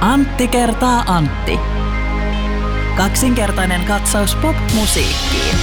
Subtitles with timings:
[0.00, 1.60] Antti kertaa Antti.
[2.96, 5.56] Kaksinkertainen katsaus pop-musiikkiin.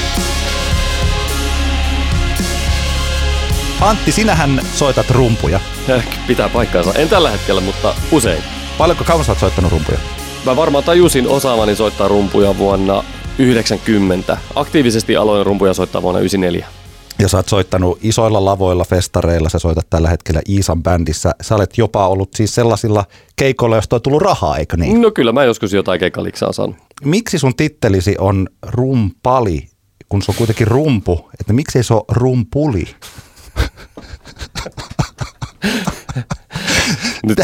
[3.82, 5.60] Antti, sinähän soitat rumpuja.
[6.28, 6.94] Pitää paikkaansa.
[6.94, 8.44] En tällä hetkellä, mutta usein.
[8.78, 10.00] Paljonko kauan oot soittanut rumpuja?
[10.46, 13.04] Mä varmaan tajusin osaamani soittaa rumpuja vuonna
[13.38, 14.38] 90.
[14.56, 16.83] Aktiivisesti aloin rumpuja soittaa vuonna 94.
[17.24, 21.36] Ja sä oot soittanut isoilla lavoilla, festareilla, sä soitat tällä hetkellä Iisan bändissä.
[21.42, 23.06] Sä olet jopa ollut siis sellaisilla
[23.36, 25.02] keikoilla, joista on tullut rahaa, eikö niin?
[25.02, 26.76] No kyllä, mä joskus jotain keikkaliksaa saanut.
[27.04, 29.68] Miksi sun tittelisi on rumpali,
[30.10, 32.86] kun se on kuitenkin rumpu, että miksi ei se ole rumpuli?
[37.28, 37.38] Nyt,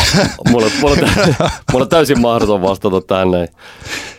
[0.50, 0.96] mulla, mulla,
[1.72, 3.48] mulla on täysin mahdoton vastata tähän näin.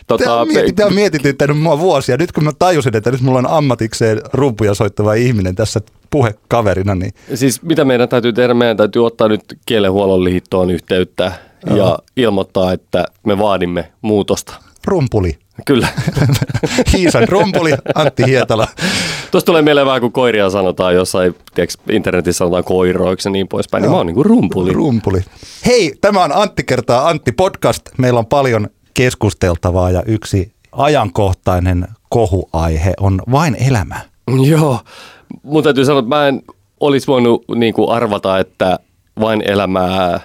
[0.07, 2.17] Tota, tämä on, tämä on mietityttänyt mua vuosia.
[2.17, 6.95] Nyt kun mä tajusin, että nyt mulla on ammatikseen rumpuja soittava ihminen tässä puhekaverina.
[6.95, 7.13] Niin...
[7.35, 8.53] Siis mitä meidän täytyy tehdä?
[8.53, 11.31] Meidän täytyy ottaa nyt kielenhuollon liittoon yhteyttä
[11.67, 11.77] Oho.
[11.77, 14.53] ja ilmoittaa, että me vaadimme muutosta.
[14.85, 15.37] Rumpuli.
[15.65, 15.87] Kyllä.
[16.93, 18.67] Hiisan rumpuli, Antti Hietala.
[19.31, 23.81] Tuosta tulee mieleen vähän, kun koiria sanotaan jossain, tiedätkö, internetissä sanotaan koiroiksi ja niin poispäin,
[23.81, 24.73] niin mä oon niin kuin rumpuli.
[24.73, 25.19] Rumpuli.
[25.65, 27.81] Hei, tämä on Antti kertaa Antti podcast.
[27.97, 33.99] Meillä on paljon keskusteltavaa ja yksi ajankohtainen kohuaihe on vain elämä.
[34.49, 34.79] Joo,
[35.43, 36.41] mutta täytyy sanoa, että mä en
[36.79, 38.79] olisi voinut niin kuin arvata, että
[39.19, 40.19] vain elämää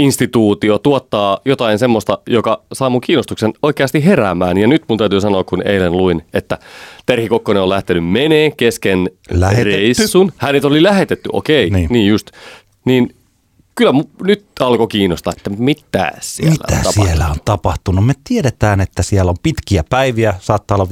[0.00, 4.58] instituutio tuottaa jotain semmoista, joka saa mun kiinnostuksen oikeasti heräämään.
[4.58, 6.58] Ja nyt mun täytyy sanoa, kun eilen luin, että
[7.06, 9.70] Terhi Kokkonen on lähtenyt menee kesken lähetetty.
[9.70, 10.32] reissun.
[10.36, 11.88] Hänet oli lähetetty, okei, niin.
[11.90, 12.30] niin just.
[12.84, 13.14] Niin
[13.80, 17.08] kyllä nyt alkoi kiinnostaa, että mitä siellä mitä on tapahtunut.
[17.08, 18.06] siellä on tapahtunut.
[18.06, 20.88] Me tiedetään, että siellä on pitkiä päiviä, saattaa olla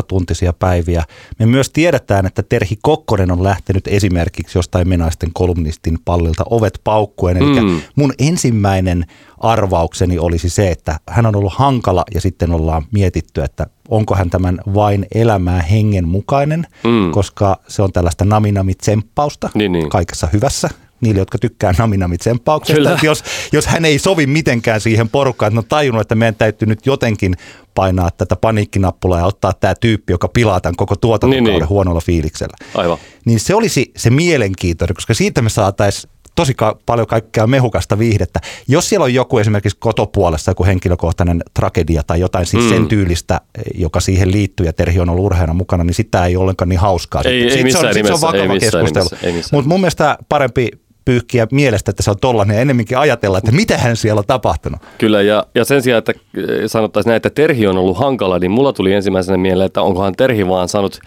[0.00, 1.04] 15-16 tuntisia päiviä.
[1.38, 7.36] Me myös tiedetään, että Terhi Kokkonen on lähtenyt esimerkiksi jostain menaisten kolumnistin pallilta ovet paukkuen.
[7.36, 7.80] Eli mm.
[7.96, 9.06] mun ensimmäinen
[9.38, 14.30] arvaukseni olisi se, että hän on ollut hankala ja sitten ollaan mietitty, että onko hän
[14.30, 17.10] tämän vain elämää hengen mukainen, mm.
[17.10, 19.90] koska se on tällaista naminami-tsemppausta niin, niin.
[19.90, 20.68] kaikessa hyvässä
[21.00, 22.92] niille, jotka tykkää naminamit tsemppauksesta.
[22.92, 26.68] Että jos, jos hän ei sovi mitenkään siihen porukkaan, että on tajunnut, että meidän täytyy
[26.68, 27.36] nyt jotenkin
[27.74, 31.68] painaa tätä paniikkinappulaa ja ottaa tämä tyyppi, joka pilaa tämän koko tuotantokauden niin, niin.
[31.68, 32.56] huonolla fiiliksellä.
[32.74, 32.98] Aivan.
[33.24, 38.40] Niin se olisi se mielenkiintoinen, koska siitä me saataisiin tosi ka- paljon kaikkea mehukasta viihdettä.
[38.68, 42.68] Jos siellä on joku esimerkiksi kotopuolessa joku henkilökohtainen tragedia tai jotain siis mm.
[42.68, 43.40] sen tyylistä,
[43.74, 47.22] joka siihen liittyy ja Terhi on ollut urheana mukana, niin sitä ei ollenkaan niin hauskaa.
[47.24, 48.18] Ei, ei missään se on, nimessä.
[48.18, 49.40] Se on vakava ei missään keskustelu.
[49.52, 50.68] Mutta mun mielestä parempi
[51.08, 54.80] pyyhkiä mielestä, että se on tollainen ja ennemminkin ajatella, että mitä hän siellä on tapahtunut.
[54.98, 58.50] Kyllä ja, ja sen sijaan, että eh, sanottaisiin näin, että Terhi on ollut hankala, niin
[58.50, 61.00] mulla tuli ensimmäisenä mieleen, että onkohan Terhi vaan sanonut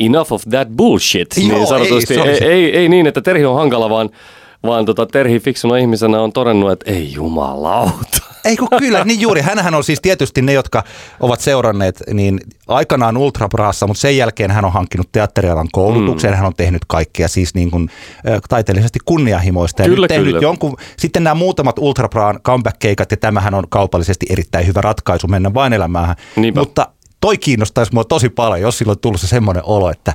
[0.00, 1.28] enough of that bullshit.
[1.36, 4.10] Joo, niin sanotusti, ei, ei, ei, ei, niin, että Terhi on hankala, vaan
[4.66, 8.25] vaan tota Terhi fiksuna ihmisenä on todennut, että ei jumalauta.
[8.46, 9.40] Ei kun kyllä, niin juuri.
[9.40, 10.84] Hänhän on siis tietysti ne, jotka
[11.20, 16.36] ovat seuranneet niin aikanaan Ultrabraassa, mutta sen jälkeen hän on hankkinut teatterialan koulutuksen, mm.
[16.36, 17.90] hän on tehnyt kaikkea siis niin kuin,
[18.48, 19.82] taiteellisesti kunnianhimoista.
[19.82, 20.42] Ja kyllä, nyt tehnyt kyllä.
[20.42, 25.72] jonkun, sitten nämä muutamat Ultrabraan comeback-keikat, ja tämähän on kaupallisesti erittäin hyvä ratkaisu mennä vain
[25.72, 26.16] elämään.
[26.36, 26.60] Niinpä.
[26.60, 26.88] Mutta
[27.20, 30.12] toi kiinnostaisi mua tosi paljon, jos silloin tullut se semmoinen olo, että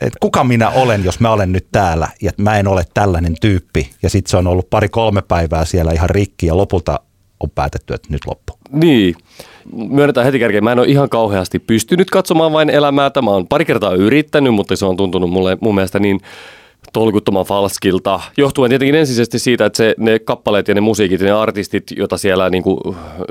[0.00, 3.90] että kuka minä olen, jos mä olen nyt täällä ja mä en ole tällainen tyyppi.
[4.02, 7.00] Ja sitten se on ollut pari-kolme päivää siellä ihan rikki ja lopulta
[7.44, 8.52] on päätetty, että nyt loppu.
[8.72, 9.14] Niin.
[9.72, 13.10] Myönnetään heti kärkeen, mä en ole ihan kauheasti pystynyt katsomaan vain elämää.
[13.10, 16.20] Tämä on pari kertaa yrittänyt, mutta se on tuntunut mulle mun mielestä niin
[16.92, 18.20] tolkuttoman falskilta.
[18.36, 22.18] Johtuen tietenkin ensisijaisesti siitä, että se, ne kappaleet ja ne musiikit ja ne artistit, joita
[22.18, 22.78] siellä niin kuin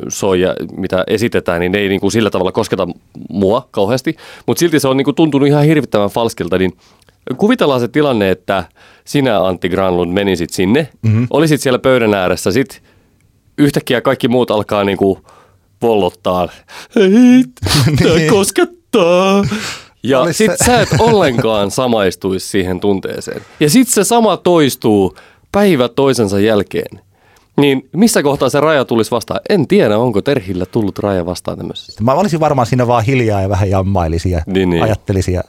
[0.07, 2.87] soi ja mitä esitetään, niin ne ei niin kuin sillä tavalla kosketa
[3.29, 4.15] mua kauheasti.
[4.45, 6.73] Mutta silti se on niin kuin tuntunut ihan hirvittävän falskilta, niin
[7.37, 8.63] kuvitellaan se tilanne, että
[9.05, 11.27] sinä Antti Granlund menisit sinne, mm-hmm.
[11.29, 12.83] olisit siellä pöydän ääressä, sit
[13.57, 15.19] yhtäkkiä kaikki muut alkaa niin kuin
[15.81, 16.49] vollottaa.
[16.95, 18.29] Hei, Niin.
[18.29, 19.45] koskettaa.
[20.03, 23.41] Ja sit se- sä et ollenkaan samaistuisi siihen tunteeseen.
[23.59, 25.15] Ja sit se sama toistuu
[25.51, 26.99] päivä toisensa jälkeen.
[27.57, 29.39] Niin missä kohtaa se raja tulisi vastaan?
[29.49, 32.03] En tiedä, onko Terhillä tullut raja vastaan tämmöisestä.
[32.03, 34.83] Mä olisin varmaan siinä vaan hiljaa ja vähän jammailisin ja Niin, niin.
[34.83, 35.43] ajattelisin ja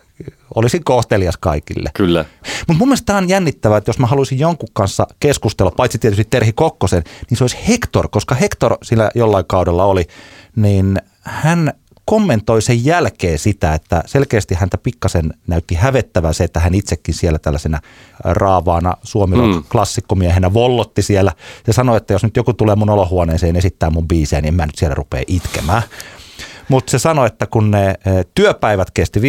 [0.55, 1.90] olisin kohtelias kaikille.
[1.94, 2.25] Kyllä.
[2.58, 6.26] Mutta mun mielestä tämä on jännittävää, että jos mä haluaisin jonkun kanssa keskustella, paitsi tietysti
[6.31, 10.06] Terhi Kokkosen, niin se olisi Hector, koska Hector sillä jollain kaudella oli,
[10.56, 11.72] niin hän
[12.05, 17.38] kommentoi sen jälkeen sitä, että selkeästi häntä pikkasen näytti hävettävää se, että hän itsekin siellä
[17.38, 17.81] tällaisena
[18.25, 19.64] raavaana suomi Mm.
[19.72, 21.32] klassikkomiehenä vollotti siellä
[21.67, 24.67] ja sanoi, että jos nyt joku tulee mun olohuoneeseen esittää mun biisejä, niin en mä
[24.67, 25.82] nyt siellä rupea itkemään.
[26.69, 29.22] Mutta se sanoi, että kun ne eh, työpäivät kesti 15-16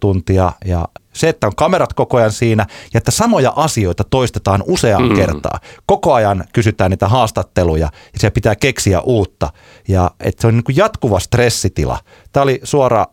[0.00, 5.08] tuntia ja se, että on kamerat koko ajan siinä ja että samoja asioita toistetaan useaan
[5.08, 5.14] mm.
[5.14, 5.58] kertaa.
[5.86, 9.52] Koko ajan kysytään niitä haastatteluja ja se pitää keksiä uutta
[9.88, 11.98] ja että se on niin kuin jatkuva stressitila.
[12.32, 13.06] Tämä oli suora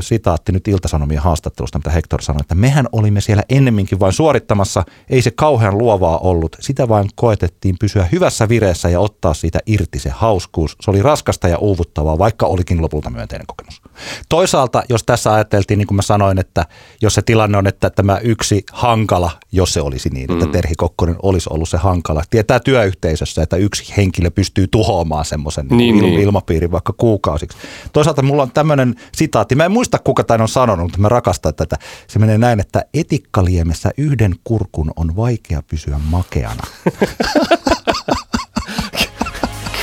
[0.00, 5.22] sitaatti nyt Iltasanomien haastattelusta, mitä Hector sanoi, että mehän olimme siellä ennemminkin vain suorittamassa, ei
[5.22, 10.10] se kauhean luovaa ollut, sitä vain koetettiin pysyä hyvässä vireessä ja ottaa siitä irti se
[10.10, 10.76] hauskuus.
[10.80, 13.82] Se oli raskasta ja uuvuttavaa, vaikka olikin lopulta myönteinen kokemus.
[14.28, 16.66] Toisaalta, jos tässä ajateltiin, niin kuin mä sanoin, että
[17.02, 20.52] jos se tilanne on, että tämä yksi hankala, jos se olisi niin, että mm.
[20.52, 25.98] Terhi Kokkonen olisi ollut se hankala, tietää työyhteisössä, että yksi henkilö pystyy tuhoamaan semmoisen niin,
[25.98, 26.20] niin, niin.
[26.20, 27.58] ilmapiirin vaikka kuukausiksi.
[27.92, 31.54] Toisaalta mulla on tämmöinen sitaatti, mä en muista kuka tämän on sanonut, mutta mä rakastan
[31.54, 31.76] tätä.
[32.06, 36.62] Se menee näin, että etikkaliemessä yhden kurkun on vaikea pysyä makeana.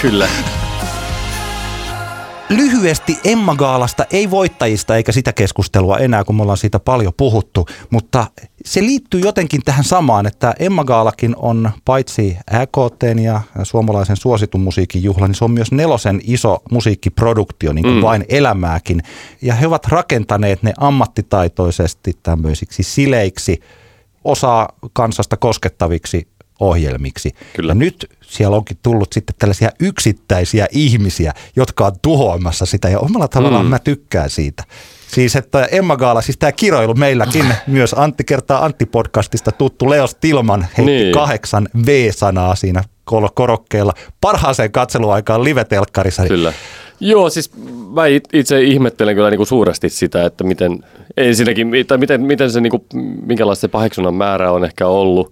[0.01, 0.27] Kyllä.
[2.55, 7.65] Lyhyesti Emma Gaalasta, ei voittajista eikä sitä keskustelua enää, kun me ollaan siitä paljon puhuttu,
[7.89, 8.27] mutta
[8.65, 15.03] se liittyy jotenkin tähän samaan, että Emma Gaalakin on paitsi AKT ja suomalaisen suositun musiikin
[15.03, 18.01] juhla, niin se on myös nelosen iso musiikkiproduktio, niin kuin mm.
[18.01, 19.03] vain elämääkin.
[19.41, 23.59] Ja he ovat rakentaneet ne ammattitaitoisesti tämmöisiksi sileiksi,
[24.23, 26.27] osaa kansasta koskettaviksi
[26.59, 27.31] ohjelmiksi.
[27.55, 27.71] Kyllä.
[27.71, 33.27] Ja nyt siellä onkin tullut sitten tällaisia yksittäisiä ihmisiä, jotka on tuhoamassa sitä ja omalla
[33.27, 33.69] tavallaan mm.
[33.69, 34.63] mä tykkään siitä.
[35.07, 40.67] Siis että Emma Gaala, siis tämä kiroilu meilläkin, myös Antti kertaa Antti-podcastista tuttu Leos Tilman
[40.77, 41.13] heitti niin.
[41.13, 42.83] kahdeksan V-sanaa siinä
[43.33, 46.23] korokkeella parhaaseen katseluaikaan live-telkkarissa.
[46.27, 46.53] Kyllä.
[46.99, 47.51] Joo, siis
[47.93, 48.03] mä
[48.33, 50.83] itse ihmettelen kyllä niinku suuresti sitä, että miten
[51.17, 52.85] ensinnäkin, tai miten, miten se, niinku,
[53.25, 55.31] minkälaista se paheksunnan määrä on ehkä ollut.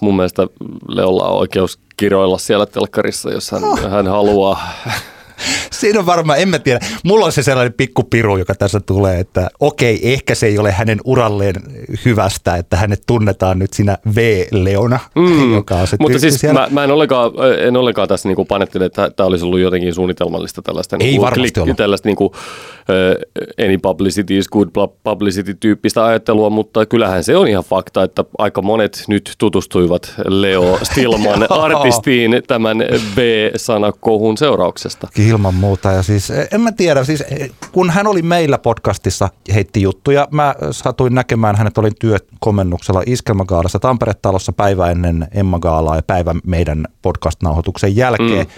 [0.00, 0.46] Mun mielestä
[0.88, 3.90] Leolla on oikeus kiroilla siellä telkkarissa, jos hän, oh.
[3.90, 4.68] hän haluaa.
[5.80, 6.80] Siinä on varmaan, en mä tiedä.
[7.04, 10.98] Mulla on se sellainen pikkupiru, joka tässä tulee, että okei, ehkä se ei ole hänen
[11.04, 11.54] uralleen
[12.04, 15.54] hyvästä, että hänet tunnetaan nyt siinä V-leona, mm.
[15.54, 16.60] joka on se Mutta siis siellä.
[16.60, 20.62] mä, mä, en, ollenkaan, en ollenkaan tässä niinku panettele, että tämä olisi ollut jotenkin suunnitelmallista
[20.62, 20.96] tällaista.
[21.00, 21.76] Ei niinku, varmasti klik.
[21.76, 22.34] Tällaista niinku, uh,
[23.64, 24.68] any publicity is good
[25.04, 31.46] publicity-tyyppistä ajattelua, mutta kyllähän se on ihan fakta, että aika monet nyt tutustuivat Leo Stilman
[31.62, 32.78] artistiin tämän
[33.14, 35.08] B-sanakohun seurauksesta.
[35.26, 35.92] Ilman muuta.
[35.92, 40.28] Ja siis, e, en mä tiedä, siis e, kun hän oli meillä podcastissa, heitti juttuja.
[40.30, 46.84] Mä satuin näkemään hänet, olin työkomennuksella Iskelmagaalassa Tampere-talossa päivä ennen Emma Gaalaa ja päivä meidän
[47.02, 48.46] podcast-nauhoituksen jälkeen.
[48.46, 48.52] Mm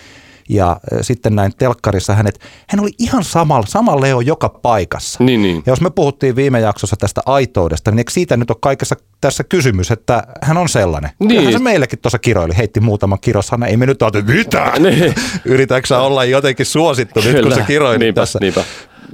[0.49, 5.25] ja sitten näin telkkarissa hänet, hän oli ihan sama, sama Leo joka paikassa.
[5.25, 5.57] Niin, niin.
[5.57, 9.45] Ja jos me puhuttiin viime jaksossa tästä aitoudesta, niin eikö siitä nyt on kaikessa tässä
[9.45, 11.11] kysymys, että hän on sellainen.
[11.19, 11.29] Niin.
[11.29, 14.73] Kyllähän se meillekin tuossa kiroili, heitti muutaman kirosana, ei me nyt ole, mitä?
[14.79, 15.15] Niin.
[15.45, 18.39] Yritätkö olla jotenkin suosittu nyt, kun sä kiroilit niinpä, tässä?
[18.43, 18.65] Niinpä.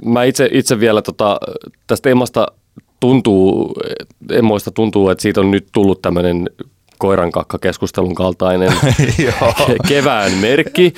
[0.05, 1.39] Mä itse, itse vielä tota,
[1.87, 2.47] tästä Emmasta
[2.99, 3.73] tuntuu,
[4.31, 6.49] Emmoista tuntuu, että siitä on nyt tullut tämmöinen
[6.97, 8.73] koirankakka-keskustelun kaltainen
[9.89, 10.93] kevään merkki.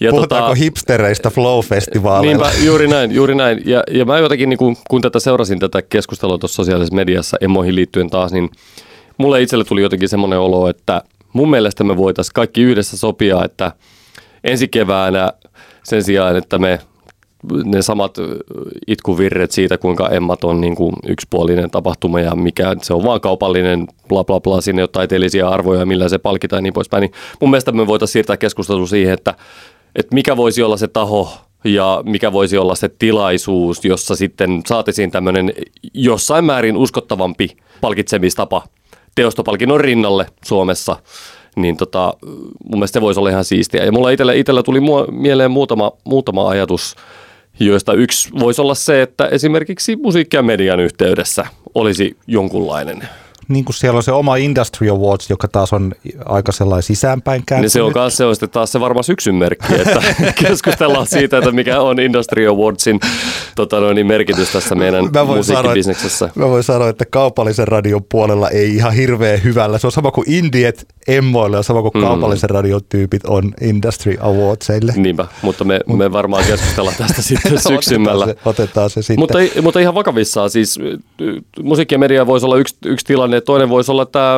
[0.00, 2.20] Ja Puhutaanko tota, hipstereistä Flow-festivaaleilla?
[2.20, 3.62] Niinpä, juuri näin, juuri näin.
[3.64, 7.74] Ja, ja mä jotenkin, niin kun, kun tätä seurasin tätä keskustelua tuossa sosiaalisessa mediassa emoihin
[7.74, 8.50] liittyen taas, niin
[9.18, 11.02] mulle itselle tuli jotenkin semmoinen olo, että
[11.32, 13.72] mun mielestä me voitaisiin kaikki yhdessä sopia, että
[14.44, 15.32] ensi keväänä
[15.82, 16.78] sen sijaan, että me
[17.64, 18.16] ne samat
[18.86, 23.86] itkuvirret siitä, kuinka Emmat on niin kuin yksipuolinen tapahtuma ja mikä se on vaan kaupallinen
[24.08, 27.00] bla bla bla, sinne on taiteellisia arvoja, millä se palkitaan ja niin poispäin.
[27.00, 29.34] Niin mun mielestä me voitaisiin siirtää keskustelu siihen, että,
[29.94, 31.32] että mikä voisi olla se taho
[31.64, 35.52] ja mikä voisi olla se tilaisuus, jossa sitten saatisiin tämmöinen
[35.94, 38.62] jossain määrin uskottavampi palkitsemistapa
[39.14, 40.96] teostopalkinnon rinnalle Suomessa
[41.56, 42.14] niin tota,
[42.64, 43.84] mun mielestä se voisi olla ihan siistiä.
[43.84, 46.96] Ja mulla itsellä, itsellä tuli mua, mieleen muutama, muutama ajatus
[47.60, 53.08] joista yksi voisi olla se, että esimerkiksi musiikki- ja median yhteydessä olisi jonkunlainen
[53.48, 55.92] niin kuin siellä on se oma Industry Awards, joka taas on
[56.24, 57.64] aika sellainen sisäänpäin kääntynyt.
[57.64, 60.02] Niin se on myös se on taas se varmaan syksyn merkki, että
[60.46, 63.00] keskustellaan siitä, että mikä on Industry Awardsin
[63.56, 66.18] tota noin, niin merkitys tässä meidän mä musiikkibisneksessä.
[66.18, 69.78] Sanoa, mä voin sanoa, että kaupallisen radion puolella ei ihan hirveän hyvällä.
[69.78, 72.00] Se on sama kuin Indiet emmoille ja sama kuin mm.
[72.00, 74.92] kaupallisen radion tyypit on Industry Awardsille.
[74.96, 78.24] Niinpä, mutta me, me varmaan keskustellaan tästä sitten syksymällä.
[78.24, 79.18] otetaan, se, otetaan se sitten.
[79.18, 80.78] Mutta, mutta ihan vakavissaan, siis
[81.62, 84.36] musiikki ja media voisi olla yksi, yksi tilanne, Toinen voisi olla tämä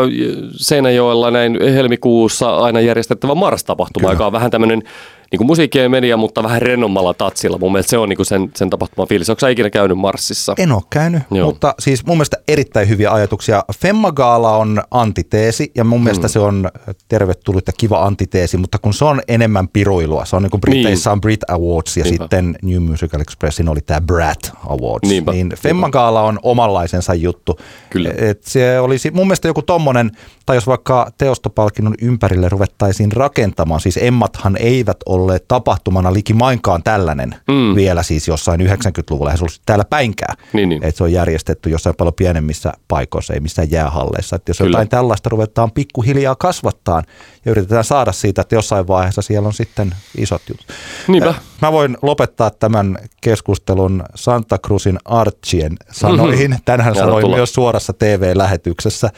[0.56, 4.14] Seinäjoella näin helmikuussa aina järjestettävä Mars-tapahtuma, Kyllä.
[4.14, 4.82] joka on vähän tämmöinen
[5.30, 7.58] niin kuin musiikki ja media, mutta vähän rennommalla tatsilla.
[7.58, 9.30] Mun mielestä se on niin kuin sen, sen tapahtuman fiilis.
[9.30, 10.54] Onko sä ikinä käynyt Marsissa?
[10.58, 11.46] En ole käynyt, Joo.
[11.46, 13.64] mutta siis mun mielestä erittäin hyviä ajatuksia.
[13.76, 16.30] Femmagaala on antiteesi ja mun mielestä mm.
[16.30, 16.68] se on
[17.08, 20.24] tervetullut ja kiva antiteesi, mutta kun se on enemmän piruilua.
[20.24, 21.12] Se on niin kuin Briteissä niin.
[21.12, 22.24] on Brit Awards ja Niinpä.
[22.24, 25.08] sitten New Musical Expressin oli tämä Brat Awards.
[25.08, 25.32] Niinpä.
[25.32, 27.58] Niin Femmagaala on omanlaisensa juttu.
[27.90, 28.10] Kyllä.
[28.16, 30.10] Et se olisi mun mielestä joku tommonen,
[30.46, 37.74] tai jos vaikka teostopalkinnon ympärille ruvettaisiin rakentamaan, siis Emmathan eivät olleet tapahtumana likimainkaan tällainen mm.
[37.74, 40.84] vielä siis jossain 90-luvulla, eihän se ollut täällä päinkään, niin, niin.
[40.84, 44.36] että se on järjestetty jossain paljon pienemmissä paikoissa, ei missään jäähalleissa.
[44.36, 44.70] Että jos Kyllä.
[44.70, 47.02] jotain tällaista ruvetaan pikkuhiljaa kasvattaa
[47.44, 50.66] ja yritetään saada siitä, että jossain vaiheessa siellä on sitten isot jutut.
[51.08, 51.34] Niinpä.
[51.62, 56.50] Mä voin lopettaa tämän keskustelun Santa Cruzin Archien sanoihin.
[56.50, 56.62] Mm-hmm.
[56.64, 59.10] Tänään sanoin myös suorassa TV-lähetyksessä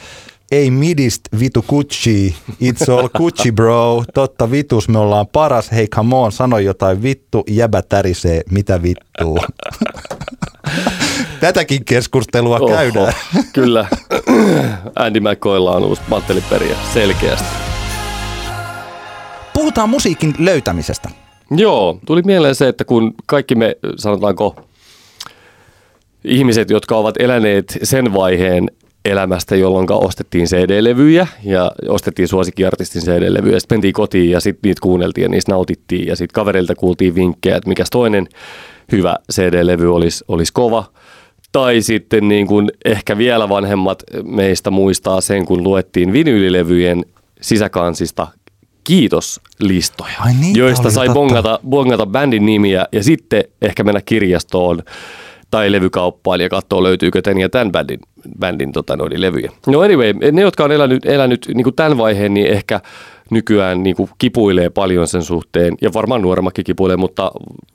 [0.53, 6.17] ei midist vitu Gucci, it's all Gucci bro, totta vitus me ollaan paras, hei come
[6.17, 9.47] on, sano jotain vittu, jäbä tärisee, mitä vittua.
[11.41, 13.13] Tätäkin keskustelua Oho, käydään.
[13.53, 13.87] Kyllä,
[14.97, 17.49] Andy McCoylla on uusi mantteliperiä, selkeästi.
[19.55, 21.09] Puhutaan musiikin löytämisestä.
[21.51, 24.57] Joo, tuli mieleen se, että kun kaikki me, sanotaanko,
[26.25, 28.71] ihmiset, jotka ovat eläneet sen vaiheen
[29.05, 33.61] elämästä, jolloin ostettiin CD-levyjä ja ostettiin suosikkiartistin CD-levyjä.
[33.61, 37.57] Sitten mentiin kotiin ja sitten niitä kuunneltiin ja niistä nautittiin ja sitten kaverilta kuultiin vinkkejä,
[37.57, 38.29] että mikä toinen
[38.93, 40.85] hyvä CD-levy olisi, olisi kova.
[41.53, 47.05] Tai sitten niin kuin ehkä vielä vanhemmat meistä muistaa sen, kun luettiin vinyylilevyjen
[47.41, 48.29] sisäkansista
[48.85, 54.83] kiitoslistoja, Ai niin, joista sai bongata, bongata bändin nimiä ja sitten ehkä mennä kirjastoon
[55.53, 58.01] tai levykauppaan ja katsoa löytyykö tän ja tämän bändin,
[58.39, 59.53] bändin tota, noin, levyjä.
[59.67, 62.81] No anyway, ne jotka on elänyt, elänyt niin kuin tämän vaiheen, niin ehkä
[63.31, 67.31] nykyään niin kuin kipuilee paljon sen suhteen, ja varmaan nuoremmakin kipuilee, mutta,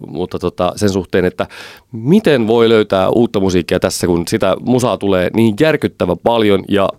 [0.07, 1.47] mutta tota, sen suhteen, että
[1.91, 6.89] miten voi löytää uutta musiikkia tässä, kun sitä musaa tulee niin järkyttävän paljon, ja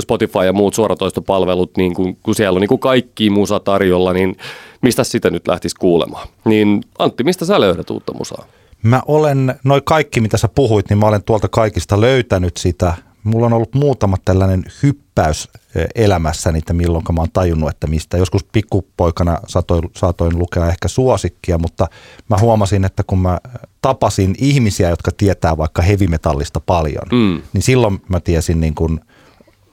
[0.00, 4.36] Spotify ja muut suoratoistopalvelut, niin kun, kun siellä on niin kuin kaikki musa tarjolla, niin
[4.80, 6.28] mistä sitä nyt lähtisi kuulemaan?
[6.44, 8.44] Niin Antti, mistä sä löydät uutta musaa?
[8.82, 12.94] Mä olen, noin kaikki mitä sä puhuit, niin mä olen tuolta kaikista löytänyt sitä.
[13.24, 15.48] Mulla on ollut muutama tällainen hyppäys
[15.94, 18.16] elämässäni, että milloin mä oon tajunnut, että mistä.
[18.16, 21.88] Joskus pikkupoikana saatoin, saatoin lukea ehkä suosikkia, mutta
[22.30, 23.38] mä huomasin, että kun mä
[23.82, 27.42] tapasin ihmisiä, jotka tietää vaikka hevimetallista paljon, mm.
[27.52, 29.00] niin silloin mä tiesin niin kun,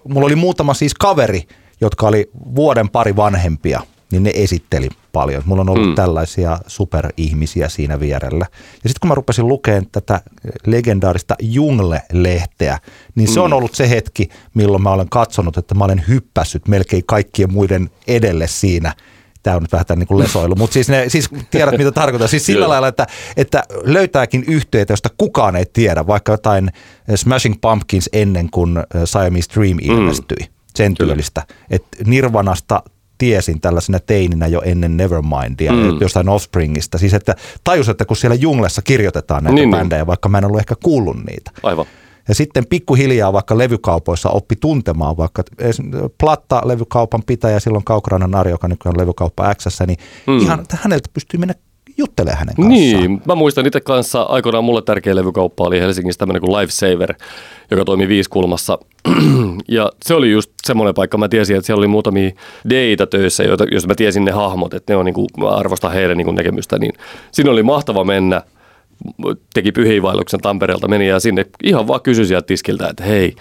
[0.08, 1.48] mulla oli muutama siis kaveri,
[1.82, 5.44] jotka oli vuoden pari vanhempia– niin ne esitteli paljon.
[5.46, 5.96] Mulla on ollut mm.
[5.96, 8.46] tällaisia superihmisiä siinä vierellä.
[8.84, 10.22] Ja sitten kun mä rupesin lukemaan tätä
[10.66, 12.80] legendaarista Jungle-lehteä,
[13.16, 13.44] niin se mm.
[13.44, 17.90] on ollut se hetki, milloin mä olen katsonut, että mä olen hyppässyt melkein kaikkien muiden
[18.08, 18.94] edelle siinä–
[19.44, 22.28] tämä on nyt vähän niin kuin lesoilu, mutta siis, ne, siis tiedät mitä tarkoitan.
[22.28, 26.70] Siis sillä lailla, että, että löytääkin yhteyttä, josta kukaan ei tiedä, vaikka jotain
[27.16, 29.80] Smashing Pumpkins ennen kuin Siamese Dream mm.
[29.82, 30.38] ilmestyi.
[30.40, 30.54] Mm.
[30.76, 31.44] Sen tyylistä.
[31.70, 32.84] Että Nirvanasta
[33.20, 36.02] tiesin tällaisena teininä jo ennen Nevermindia, mm.
[36.02, 36.98] jostain Offspringista.
[36.98, 39.80] Siis että tajus, että kun siellä junglessa kirjoitetaan näitä niin, niin.
[39.80, 40.08] bändejä, niin.
[40.08, 41.52] vaikka mä en ollut ehkä kuullut niitä.
[41.64, 41.86] Aivan.
[42.28, 45.44] Ja sitten pikkuhiljaa vaikka levykaupoissa oppi tuntemaan vaikka
[46.18, 49.98] Platta-levykaupan pitäjä, silloin Kaukranan Ari, joka nykyään on levykauppa X, niin
[50.28, 50.38] mm.
[50.38, 51.56] ihan häneltä pystyy mennä
[52.00, 52.70] juttelee hänen kanssaan.
[52.70, 57.14] Niin, mä muistan itse kanssa, aikoinaan mulle tärkeä levykauppa oli Helsingissä tämmöinen kuin Lifesaver,
[57.72, 58.78] joka toimi Viiskulmassa.
[59.68, 62.32] ja se oli just semmoinen paikka, mä tiesin, että siellä oli muutamia
[62.70, 65.92] deitä töissä, joita, jos mä tiesin ne hahmot, että ne on niin kuin, mä arvostan
[65.92, 66.94] heidän niin kuin näkemystä, niin
[67.32, 68.42] siinä oli mahtava mennä
[69.54, 73.36] teki pyhiinvaelluksen Tampereelta, meni ja sinne ihan vaan kysyi sieltä tiskiltä, että hei,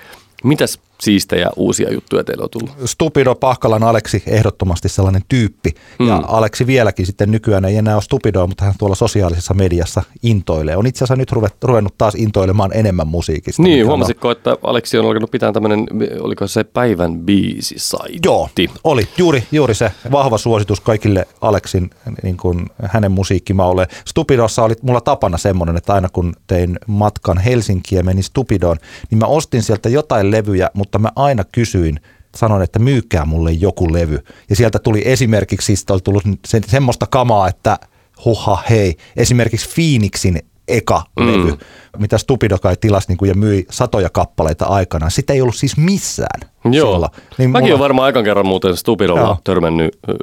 [0.44, 2.70] mitäs siistejä uusia juttuja teillä on tullut?
[2.84, 5.70] Stupido Pahkalan Aleksi ehdottomasti sellainen tyyppi.
[5.98, 6.08] Mm.
[6.08, 10.76] Ja Aleksi vieläkin sitten nykyään ei enää ole Stupidoa, mutta hän tuolla sosiaalisessa mediassa intoilee.
[10.76, 13.62] On itse asiassa nyt ruvennut taas intoilemaan enemmän musiikista.
[13.62, 14.32] Niin, huomasitko, on...
[14.32, 15.86] että Aleksi on alkanut pitää tämmöinen,
[16.20, 18.18] oliko se päivän biisi saitti?
[18.24, 18.48] Joo,
[18.84, 19.08] oli.
[19.18, 21.90] Juuri, juuri se vahva suositus kaikille Aleksin
[22.22, 23.88] niin kuin hänen musiikkimaulle.
[24.04, 28.76] Stupidossa oli mulla tapana semmoinen, että aina kun tein matkan Helsinkiä ja menin Stupidoon,
[29.10, 32.00] niin mä ostin sieltä jotain levyjä, mutta mutta mä aina kysyin,
[32.36, 34.18] sanoin, että myykää mulle joku levy.
[34.50, 37.78] Ja sieltä tuli esimerkiksi, siis oli tullut se, semmoista kamaa, että
[38.24, 41.26] huha hei, esimerkiksi Phoenixin eka mm.
[41.26, 41.58] levy.
[41.98, 45.10] mitä Stupidokai tilasi niin kuin, ja myi satoja kappaleita aikana.
[45.10, 46.40] Sitä ei ollut siis missään
[46.72, 47.08] Joo.
[47.38, 49.36] Niin Mäkin mulla- olen varmaan aikan kerran muuten Stupidolla Joo.
[49.44, 50.14] törmännyt äh,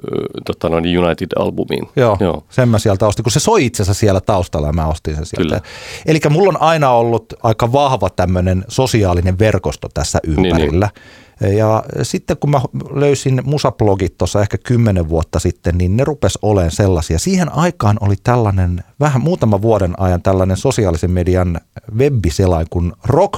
[0.46, 1.90] tota noin United-albumiin.
[1.96, 2.44] Joo, Joo.
[2.50, 5.25] sen mä sieltä ostin, kun se soi itse asiassa siellä taustalla ja mä ostin sen
[5.25, 5.62] sieltä.
[6.06, 10.90] Eli mulla on aina ollut aika vahva tämmöinen sosiaalinen verkosto tässä Niin, ympärillä.
[11.42, 12.62] Ja sitten kun mä
[12.92, 17.20] löysin musablogit tuossa ehkä kymmenen vuotta sitten, niin ne rupes olemaan sellaisia.
[17.20, 21.62] Siihen aikaan oli tällainen, vähän muutama vuoden ajan tällainen sosiaalisen median
[21.98, 23.34] webbiselain kuin Rock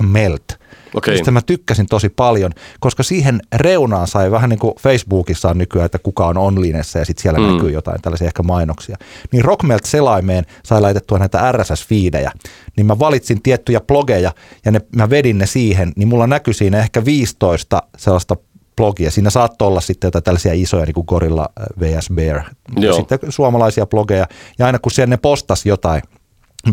[0.94, 1.14] Okei.
[1.14, 5.86] mistä mä tykkäsin tosi paljon, koska siihen reunaan sai vähän niin kuin Facebookissa on nykyään,
[5.86, 7.46] että kuka on onlinessa ja sitten siellä mm.
[7.46, 8.98] näkyy jotain tällaisia ehkä mainoksia.
[9.32, 12.32] Niin Rockmelt-selaimeen sai laitettua näitä RSS-fiidejä,
[12.78, 14.32] niin mä valitsin tiettyjä blogeja
[14.66, 18.36] ja ne, mä vedin ne siihen, niin mulla näkyi siinä ehkä 15 sellaista
[18.78, 19.12] blogia.
[19.12, 22.10] Siinä saattoi olla sitten jotain tällaisia isoja niin kuin Gorilla äh, vs.
[22.14, 22.42] Bear,
[22.76, 22.96] Joo.
[22.96, 24.28] sitten suomalaisia blogeja.
[24.60, 26.02] Ja aina kun siellä ne postas jotain,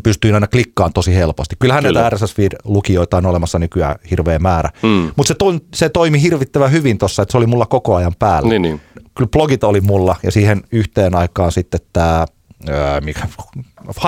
[0.02, 1.56] pystyin aina klikkaamaan tosi helposti.
[1.58, 2.00] Kyllähän Kyllä.
[2.00, 4.70] näitä RSS Feed-lukijoita on olemassa nykyään hirveä määrä.
[4.82, 5.10] Mm.
[5.16, 8.48] Mutta se, to, se toimi hirvittävän hyvin tuossa, että se oli mulla koko ajan päällä.
[8.48, 8.80] Niin, niin.
[9.14, 12.26] Kyllä blogit oli mulla ja siihen yhteen aikaan sitten tämä
[13.04, 13.28] mikä,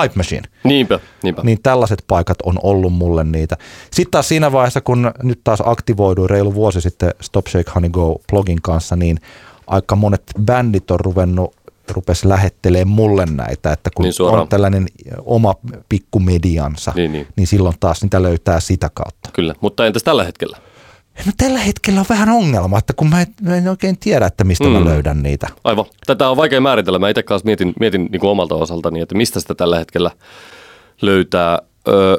[0.01, 0.41] Hype Machine.
[0.63, 1.41] Niinpä, niinpä.
[1.43, 3.57] Niin tällaiset paikat on ollut mulle niitä.
[3.91, 8.21] Sitten taas siinä vaiheessa, kun nyt taas aktivoiduin reilu vuosi sitten Stop Shake Honey Go
[8.31, 9.19] blogin kanssa, niin
[9.67, 11.55] aika monet bändit on ruvennut
[11.91, 14.41] rupes lähettelee mulle näitä, että kun Niin suoraan.
[14.41, 14.87] on tällainen
[15.25, 15.55] oma
[15.89, 17.27] pikkumediansa, Niin, niin.
[17.35, 19.29] niin silloin taas niitä löytää sitä kautta.
[19.33, 20.57] Kyllä, mutta entäs tällä hetkellä?
[21.25, 24.43] No tällä hetkellä on vähän ongelma, että kun mä en, mä en oikein tiedä, että
[24.43, 24.69] mistä mm.
[24.71, 25.47] mä löydän niitä.
[25.63, 25.85] Aivan.
[26.05, 26.99] Tätä on vaikea määritellä.
[26.99, 30.11] Mä itse kanssa mietin, mietin niin kuin omalta osaltani, että mistä sitä tällä hetkellä
[31.01, 31.59] löytää.
[31.87, 32.17] Öö,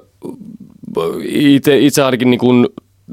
[1.28, 2.66] itse, itse ainakin niin kuin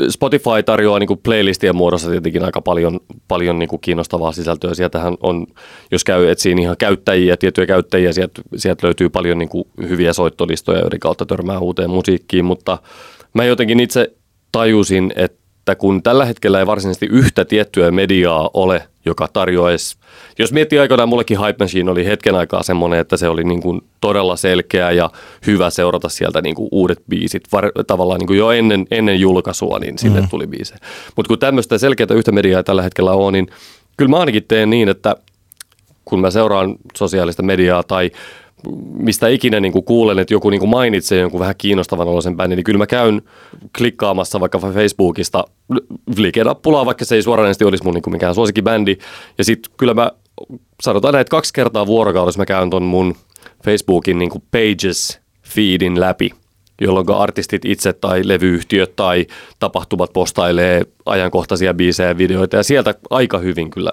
[0.10, 4.74] Spotify tarjoaa niin kuin playlistien muodossa tietenkin aika paljon, paljon niin kuin kiinnostavaa sisältöä.
[4.74, 5.48] Sieltähän on,
[5.92, 10.80] jos käy etsiin ihan käyttäjiä, tiettyjä käyttäjiä, sieltä, sieltä löytyy paljon niin kuin hyviä soittolistoja,
[10.80, 12.78] joiden kautta törmää uuteen musiikkiin, mutta
[13.34, 14.12] mä jotenkin itse
[14.52, 15.45] tajusin, että
[15.78, 19.98] kun tällä hetkellä ei varsinaisesti yhtä tiettyä mediaa ole, joka tarjoaisi,
[20.40, 23.82] jos miettii aikoinaan, mullekin Hype Machine oli hetken aikaa semmoinen, että se oli niin kuin
[24.02, 25.10] todella selkeä ja
[25.48, 27.44] hyvä seurata sieltä niin kuin uudet biisit.
[27.52, 30.30] Var, tavallaan niin kuin jo ennen, ennen julkaisua, niin sinne mm.
[30.30, 30.80] tuli biisejä.
[31.16, 33.48] Mutta kun tämmöistä selkeää yhtä mediaa ei tällä hetkellä on, niin
[33.98, 35.16] kyllä mä ainakin teen niin, että
[36.06, 38.12] kun mä seuraan sosiaalista mediaa tai
[38.94, 42.56] mistä ikinä niin kuin kuulen, että joku niin kuin mainitsee jonkun vähän kiinnostavan oloisen bändin,
[42.56, 43.22] niin kyllä mä käyn
[43.78, 45.44] klikkaamassa vaikka Facebookista
[46.18, 48.98] liikenappulaa, vaikka se ei suoranaisesti olisi mun niin kuin mikään suosikkibändi.
[49.38, 50.12] Ja sitten kyllä mä
[50.82, 53.16] sanotaan näin, että kaksi kertaa vuorokaudessa mä käyn ton mun
[53.64, 56.32] Facebookin niin kuin pages feedin läpi
[56.82, 59.26] jolloin artistit itse tai levyyhtiöt tai
[59.60, 63.92] tapahtumat postailee ajankohtaisia biisejä ja videoita ja sieltä aika hyvin kyllä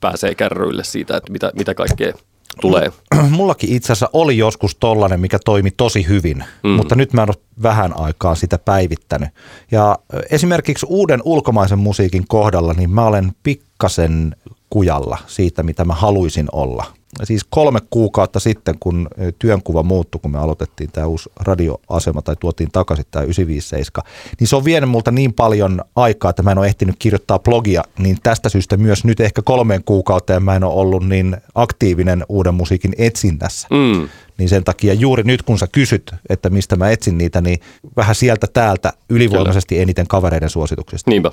[0.00, 2.12] pääsee kärryille siitä, että mitä, mitä kaikkea
[2.60, 2.92] tulee.
[3.30, 6.70] Mullakin itse asiassa oli joskus tollanen, mikä toimi tosi hyvin, mm.
[6.70, 9.28] mutta nyt mä en ole vähän aikaa sitä päivittänyt.
[9.70, 9.98] Ja
[10.30, 14.36] esimerkiksi uuden ulkomaisen musiikin kohdalla, niin mä olen pikkasen
[14.70, 16.84] kujalla siitä, mitä mä haluaisin olla.
[17.24, 22.70] Siis kolme kuukautta sitten, kun työnkuva muuttui, kun me aloitettiin tämä uusi radioasema tai tuotiin
[22.72, 26.66] takaisin tämä 957, niin se on vienyt multa niin paljon aikaa, että mä en ole
[26.66, 31.08] ehtinyt kirjoittaa blogia, niin tästä syystä myös nyt ehkä kolmeen kuukauteen mä en ole ollut
[31.08, 33.68] niin aktiivinen uuden musiikin etsinnässä.
[33.70, 34.08] Mm.
[34.38, 37.58] Niin sen takia juuri nyt, kun sä kysyt, että mistä mä etsin niitä, niin
[37.96, 41.10] vähän sieltä täältä ylivoimaisesti eniten kavereiden suosituksista.
[41.10, 41.30] Niinpä.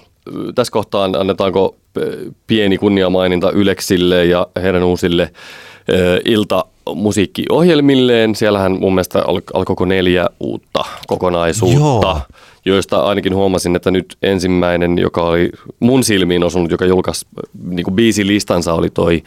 [0.55, 1.75] Tässä kohtaa annetaanko
[2.47, 5.31] pieni kunniamaininta Yleksille ja heidän uusille
[5.93, 8.36] ö, iltamusiikkiohjelmilleen.
[8.36, 12.21] Siellähän mun mielestä al- alkoiko neljä uutta kokonaisuutta, Joo.
[12.65, 15.49] joista ainakin huomasin, että nyt ensimmäinen, joka oli
[15.80, 17.25] mun silmiin osunut, joka julkaisi
[17.63, 19.23] niin kuin biisilistansa, oli toi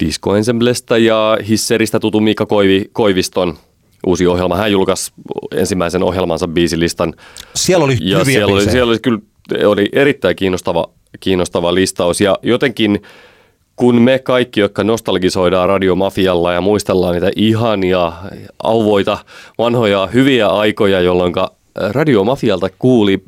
[0.00, 3.54] Disco Ensemblesta ja Hisseristä tutun Miikka Koivi, Koiviston
[4.06, 4.56] uusi ohjelma.
[4.56, 5.12] Hän julkaisi
[5.54, 7.14] ensimmäisen ohjelmansa biisilistan
[7.54, 9.18] Siellä oli ja hyviä siellä oli, siellä oli kyllä
[9.66, 10.88] oli erittäin kiinnostava,
[11.20, 12.20] kiinnostava listaus.
[12.20, 13.02] Ja jotenkin
[13.76, 18.12] kun me kaikki, jotka nostalgisoidaan radiomafialla ja muistellaan niitä ihania,
[18.62, 19.18] auvoita,
[19.58, 21.32] vanhoja, hyviä aikoja, jolloin
[21.90, 23.22] radiomafialta kuuli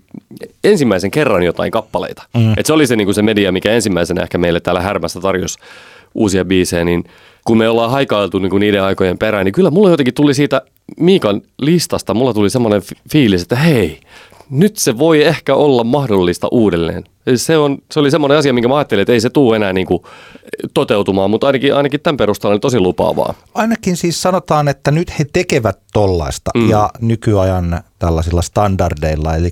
[0.65, 2.23] ensimmäisen kerran jotain kappaleita.
[2.35, 2.53] Mm.
[2.57, 5.59] Et se oli se, niin se media, mikä ensimmäisenä ehkä meille täällä Härmässä tarjosi
[6.15, 7.05] uusia biisejä, niin
[7.45, 10.63] kun me ollaan haikailtu niin kuin niiden aikojen perään, niin kyllä mulla jotenkin tuli siitä
[10.97, 14.01] Miikan listasta, mulla tuli semmoinen fi- fiilis, että hei,
[14.51, 17.05] nyt se voi ehkä olla mahdollista uudelleen.
[17.37, 19.87] Se, on, se oli semmoinen asia, minkä mä ajattelin, että ei se tule enää niin
[19.87, 20.03] kuin
[20.75, 23.35] toteutumaan, mutta ainakin, ainakin tämän perusteella on tosi lupaavaa.
[23.55, 26.71] Ainakin siis sanotaan, että nyt he tekevät tollaista mm.
[26.71, 29.37] ja nykyajan tällaisilla standardeilla.
[29.37, 29.51] Eli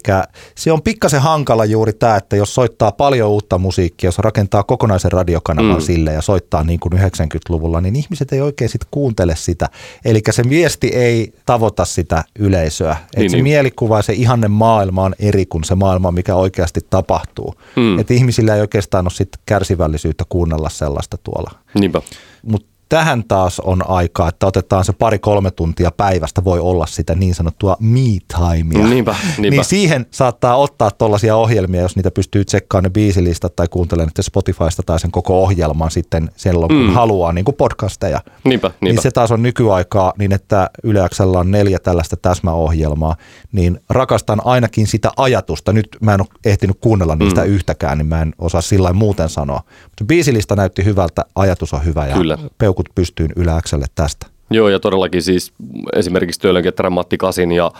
[0.54, 5.12] se on pikkasen hankala juuri tämä, että jos soittaa paljon uutta musiikkia, jos rakentaa kokonaisen
[5.12, 5.80] radiokanavan mm.
[5.80, 9.68] sille ja soittaa niin kuin 90-luvulla, niin ihmiset ei oikein sitten kuuntele sitä.
[10.04, 12.96] Eli se viesti ei tavoita sitä yleisöä.
[13.16, 13.44] Niin, se niin.
[13.44, 17.54] mielikuva ja se ihanne maailma on eri kuin se maailma, mikä oikeasti tapahtuu.
[17.76, 17.98] Mm.
[17.98, 21.50] Että ihmisillä ei oikeastaan ole sit kärsivällisyyttä kuunnella sellaista tuolla.
[21.80, 22.02] Niinpä.
[22.42, 27.34] Mutta tähän taas on aikaa, että otetaan se pari-kolme tuntia päivästä, voi olla sitä niin
[27.34, 28.86] sanottua me-timea.
[28.86, 29.56] Niinpä, niinpä.
[29.56, 34.82] Niin siihen saattaa ottaa tuollaisia ohjelmia, jos niitä pystyy tsekkaamaan ne biisilistat tai kuuntelemaan Spotifysta
[34.86, 36.92] tai sen koko ohjelman sitten silloin, kun mm.
[36.92, 38.20] haluaa, niin kuin podcasteja.
[38.44, 38.76] Niinpä, niinpä.
[38.80, 43.16] Niin se taas on nykyaikaa niin, että Yleäksellä on neljä tällaista täsmäohjelmaa,
[43.52, 45.72] niin rakastan ainakin sitä ajatusta.
[45.72, 47.46] Nyt mä en ole ehtinyt kuunnella niistä mm.
[47.46, 49.60] yhtäkään, niin mä en osaa sillä muuten sanoa.
[49.84, 52.38] Mutta biisilista näytti hyvältä, ajatus on hyvä ja Kyllä.
[52.74, 54.26] Peukut pystyyn yläkselle tästä.
[54.50, 55.52] Joo, ja todellakin siis
[55.92, 57.72] esimerkiksi Töölönketrän Matti Kasin ja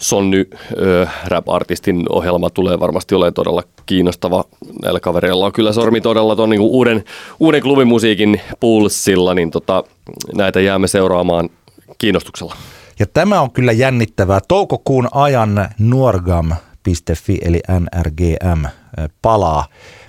[0.00, 0.50] Sonny
[1.02, 4.44] äh, rap-artistin ohjelma tulee varmasti olemaan todella kiinnostava.
[4.82, 7.04] Näillä kavereilla on kyllä sormi todella tuon niin uuden,
[7.40, 9.84] uuden klubimusiikin pulssilla, niin tota,
[10.34, 11.50] näitä jäämme seuraamaan
[11.98, 12.56] kiinnostuksella.
[12.98, 14.40] Ja tämä on kyllä jännittävää.
[14.48, 18.64] Toukokuun ajan nuorgam.fi eli NRGM
[19.22, 19.66] palaa.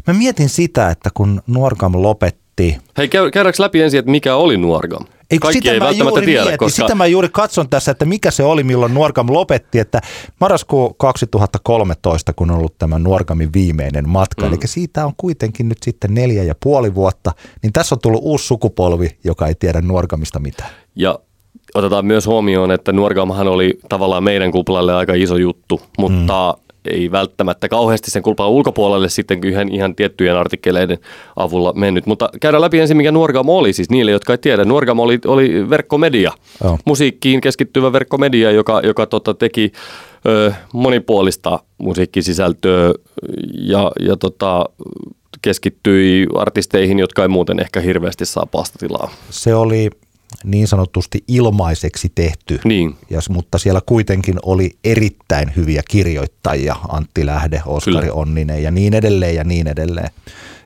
[0.08, 2.88] Mä mietin sitä, että kun Nuorgam lopetti miettii.
[2.98, 5.06] Hei, käydäänkö läpi ensin, että mikä oli Nuorgam?
[5.32, 6.41] Ei, Kaikki sitä ei välttämättä tiedä.
[6.41, 6.82] Mietin, koska...
[6.82, 10.02] Sitä mä juuri katson tässä, että mikä se oli, milloin Nuorgam lopetti, että
[10.41, 14.48] marraskuu 2013, kun on ollut tämä Nuorgamin viimeinen matka, mm.
[14.48, 17.32] eli siitä on kuitenkin nyt sitten neljä ja puoli vuotta,
[17.63, 20.70] niin tässä on tullut uusi sukupolvi, joka ei tiedä Nuorgamista mitään.
[20.96, 21.20] Ja
[21.76, 27.12] otetaan myös huomioon, että Nuorgamhan oli tavallaan meidän kuplalle aika iso juttu, mutta mm ei
[27.12, 30.97] välttämättä kauheasti sen kulpaa ulkopuolelle sitten ihan, ihan tiettyjen artikkeleiden
[31.36, 32.06] avulla mennyt.
[32.06, 34.65] Mutta käydään läpi ensin, mikä Nuorgam oli siis niille, jotka ei tiedä.
[34.65, 36.32] Nuorgam oli, oli verkkomedia,
[36.63, 36.80] oh.
[36.86, 39.71] musiikkiin keskittyvä verkkomedia, joka, joka tota, teki
[40.28, 42.93] ö, monipuolista musiikkisisältöä
[43.54, 44.65] ja, ja tota,
[45.41, 49.12] keskittyi artisteihin, jotka ei muuten ehkä hirveästi saa pastatilaa.
[49.30, 49.89] Se oli
[50.44, 52.96] niin sanotusti ilmaiseksi tehty, niin.
[53.10, 58.10] ja, mutta siellä kuitenkin oli erittäin hyviä kirjoittajia, Antti Lähde, Oskari.
[58.10, 60.10] Onninen ja niin edelleen ja niin edelleen.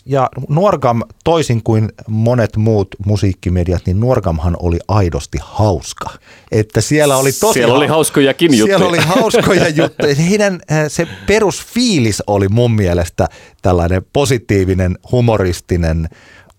[0.06, 6.10] Ja Nuorgam, toisin kuin monet muut musiikkimediat, niin Nuorgamhan oli aidosti hauska.
[6.52, 7.54] Että siellä oli tosi...
[7.54, 8.78] Siellä oli hauskojakin juttuja.
[8.78, 10.16] Siellä oli hauskoja juttuja.
[10.16, 13.28] Heidän eh, se perusfiilis oli mun mielestä
[13.62, 16.10] tällainen positiivinen, humoristinen,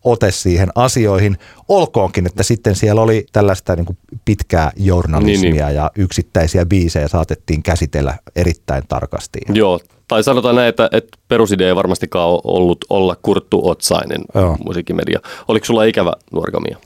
[0.05, 1.39] ote siihen asioihin.
[1.69, 5.77] Olkoonkin, että sitten siellä oli tällaista niin kuin pitkää journalismia niin, niin.
[5.77, 9.39] ja yksittäisiä biisejä saatettiin käsitellä erittäin tarkasti.
[9.49, 14.57] Joo, tai sanotaan näin, että, että perusidea ei varmastikaan ollut olla kurttu otsainen Joo.
[14.67, 15.21] musiikkimedia.
[15.49, 16.77] Oliko sulla ikävä nuorgamia?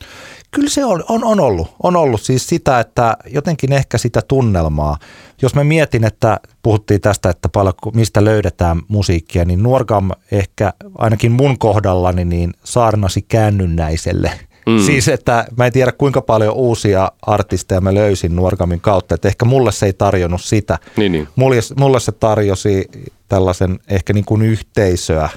[0.50, 1.68] Kyllä se on, on, on ollut.
[1.82, 4.98] On ollut siis sitä, että jotenkin ehkä sitä tunnelmaa.
[5.42, 11.32] Jos mä mietin, että puhuttiin tästä, että paljon, mistä löydetään musiikkia, niin Nuorgam ehkä ainakin
[11.32, 14.32] mun kohdallani niin saarnasi käännynnäiselle.
[14.66, 14.78] Mm.
[14.78, 19.44] Siis, että mä en tiedä kuinka paljon uusia artisteja mä löysin Nuorgamin kautta, että ehkä
[19.44, 20.78] mulle se ei tarjonnut sitä.
[20.96, 21.28] Niin, niin.
[21.36, 22.88] Mulle, mulle se tarjosi
[23.28, 25.28] tällaisen ehkä niin kuin yhteisöä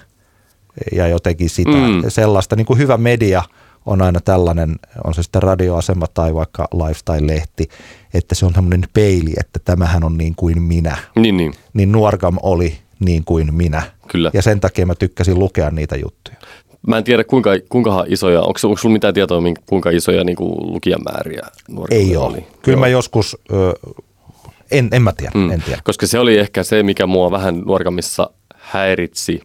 [0.92, 2.04] ja jotenkin sitä, mm.
[2.08, 3.44] sellaista niin kuin hyvä media–
[3.90, 7.70] on aina tällainen, on se sitten radioasema tai vaikka lifestyle-lehti,
[8.14, 10.98] että se on tämmöinen peili, että tämähän on niin kuin minä.
[11.16, 11.54] Niin, niin.
[11.74, 13.82] Niin Nuorgam oli niin kuin minä.
[14.08, 14.32] Kyllä.
[14.34, 16.38] Ja sen takia mä tykkäsin lukea niitä juttuja.
[16.88, 20.74] Mä en tiedä kuinka, kuinka isoja, onko, onko sulla mitään tietoa, kuinka isoja niin kuin
[20.74, 22.44] lukijamääriä Nuorgam Ei ole.
[22.62, 22.80] Kyllä Joo.
[22.80, 23.38] mä joskus,
[24.72, 25.52] en, en mä tiedä, mm.
[25.52, 25.82] en tiedä.
[25.84, 29.42] Koska se oli ehkä se, mikä mua vähän Nuorgamissa häiritsi.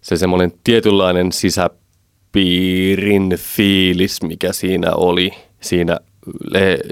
[0.00, 1.70] Se semmoinen tietynlainen sisä
[2.32, 5.98] piirin fiilis, mikä siinä oli siinä,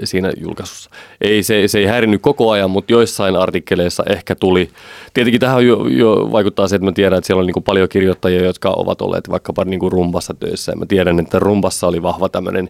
[0.03, 0.89] siinä julkaisussa.
[1.21, 4.69] Ei, se, se ei häirinnyt koko ajan, mutta joissain artikkeleissa ehkä tuli.
[5.13, 8.43] Tietenkin tähän jo, jo vaikuttaa se, että mä tiedän, että siellä on niin paljon kirjoittajia,
[8.45, 10.75] jotka ovat olleet vaikkapa niin kuin rumbassa töissä.
[10.75, 12.69] Mä tiedän, että rumbassa oli vahva tämmöinen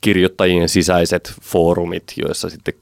[0.00, 2.74] kirjoittajien sisäiset foorumit, joissa sitten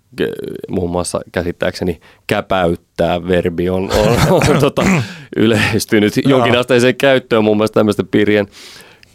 [0.69, 4.83] muun muassa käsittääkseni käpäyttää verbi on, on, on, on tota,
[5.37, 8.49] yleistynyt jonkinasteiseen käyttöön muun muassa tämmöisten piirien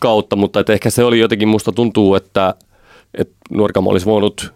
[0.03, 2.55] kautta, mutta että ehkä se oli jotenkin, musta tuntuu, että,
[3.17, 4.53] että Nuorgamo olisi voinut,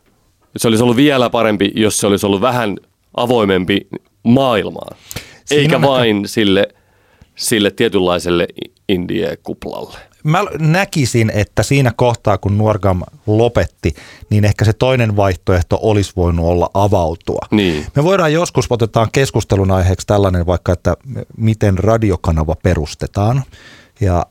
[0.58, 2.78] se olisi ollut vielä parempi, jos se olisi ollut vähän
[3.14, 3.88] avoimempi
[4.24, 4.98] maailmaan,
[5.46, 6.68] Siinä eikä vain sille,
[7.36, 8.48] sille tietynlaiselle
[8.90, 9.98] indie-kuplalle.
[10.24, 13.94] mä näkisin, että siinä kohtaa, kun Nuorgam lopetti,
[14.30, 17.48] niin ehkä se toinen vaihtoehto olisi voinut olla avautua.
[17.52, 17.86] Niin.
[17.96, 20.98] Me voidaan joskus, otetaan keskustelun aiheeksi tällainen vaikka, että
[21.38, 23.44] miten radiokanava perustetaan.
[24.02, 24.26] Ja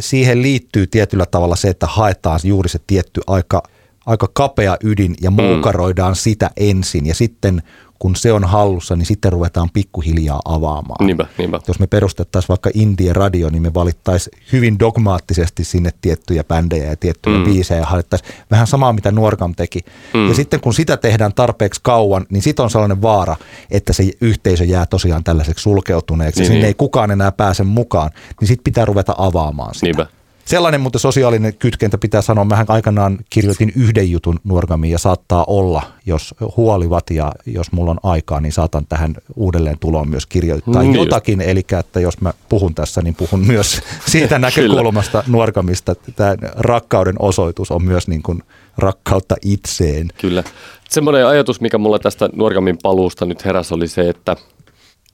[0.00, 3.62] siihen liittyy tietyllä tavalla se, että haetaan juuri se tietty aika,
[4.06, 6.16] aika kapea ydin ja muukaroidaan mm.
[6.16, 7.06] sitä ensin.
[7.06, 7.62] Ja sitten
[8.02, 11.06] kun se on hallussa, niin sitten ruvetaan pikkuhiljaa avaamaan.
[11.06, 11.60] Niinpä, niinpä.
[11.68, 16.96] Jos me perustettaisiin vaikka Indie Radio, niin me valittaisiin hyvin dogmaattisesti sinne tiettyjä bändejä ja
[16.96, 17.44] tiettyjä mm.
[17.44, 19.80] biisejä ja haettaisiin vähän samaa, mitä Nuorgam teki.
[20.14, 20.28] Mm.
[20.28, 23.36] Ja sitten kun sitä tehdään tarpeeksi kauan, niin sitten on sellainen vaara,
[23.70, 26.40] että se yhteisö jää tosiaan tällaiseksi sulkeutuneeksi.
[26.40, 26.66] Niin, sinne niin.
[26.66, 28.10] ei kukaan enää pääse mukaan,
[28.40, 29.86] niin sitten pitää ruveta avaamaan sitä.
[29.86, 30.06] Niinpä.
[30.52, 32.44] Sellainen mutta sosiaalinen kytkentä pitää sanoa.
[32.44, 37.98] Mähän aikanaan kirjoitin yhden jutun Nuorgamiin ja saattaa olla, jos huolivat ja jos mulla on
[38.02, 41.40] aikaa, niin saatan tähän uudelleen tuloon myös kirjoittaa mm, jotakin.
[41.40, 45.94] Eli että jos mä puhun tässä, niin puhun myös siitä näkökulmasta Nuorgamista.
[46.16, 48.42] Tämä rakkauden osoitus on myös niin kuin
[48.78, 50.08] rakkautta itseen.
[50.20, 50.44] Kyllä.
[50.88, 54.36] Semmoinen ajatus, mikä mulla tästä Nuorgamin paluusta nyt heräsi, oli se, että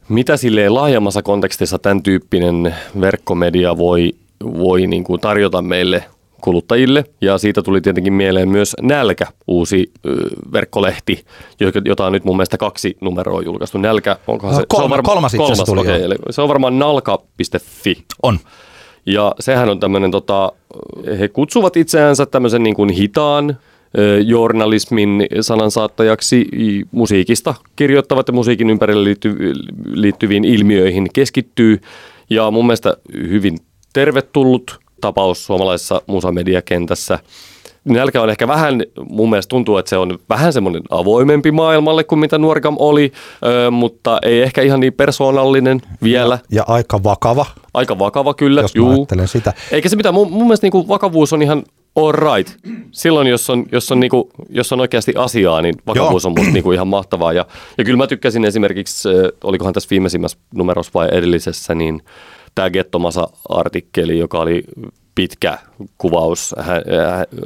[0.09, 6.05] mitä sille laajemmassa kontekstissa tämän tyyppinen verkkomedia voi voi niin kuin tarjota meille
[6.41, 7.05] kuluttajille.
[7.21, 10.17] Ja siitä tuli tietenkin mieleen myös Nälkä, uusi ö,
[10.53, 11.25] verkkolehti,
[11.85, 13.79] jota on nyt mun mielestä kaksi numeroa julkaistu.
[13.79, 14.67] Nälkä, onkohan no, se?
[14.69, 15.81] Kolma, se on varma, kolmas itse asiassa tuli.
[15.81, 18.05] Okay, eli se on varmaan nalka.fi.
[18.23, 18.39] On.
[19.07, 20.53] Ja sehän on tämmöinen, tota,
[21.19, 23.57] he kutsuvat itseänsä tämmöisen niin kuin hitaan
[24.25, 26.49] journalismin sanansaattajaksi
[26.91, 29.53] musiikista kirjoittavat ja musiikin ympärille liitty,
[29.87, 31.81] liittyviin ilmiöihin keskittyy.
[32.31, 33.59] Ja mun mielestä hyvin
[33.93, 37.19] tervetullut tapaus suomalaisessa musamediakentässä.
[37.85, 42.19] Nälkä on ehkä vähän, mun mielestä tuntuu, että se on vähän semmoinen avoimempi maailmalle kuin
[42.19, 43.13] mitä Nuorgam oli,
[43.71, 46.39] mutta ei ehkä ihan niin persoonallinen vielä.
[46.51, 47.47] Ja, ja aika vakava.
[47.75, 49.07] Aika vakava kyllä, jos juu.
[49.27, 49.53] sitä.
[49.71, 51.63] Eikä se mitään, mun, mun mielestä niinku vakavuus on ihan
[51.97, 52.57] all right.
[52.93, 56.29] Silloin, jos on, jos on, niinku, jos on oikeasti asiaa, niin vakavuus Joo.
[56.31, 57.33] on musta niinku ihan mahtavaa.
[57.33, 57.47] Ja,
[57.79, 59.09] ja kyllä mä tykkäsin esimerkiksi,
[59.45, 62.03] olikohan tässä viimeisimmässä numerossa vai edellisessä, niin–
[62.59, 64.65] tämä Gettomasa-artikkeli, joka oli
[65.15, 65.59] pitkä
[65.99, 66.83] kuvaus hän,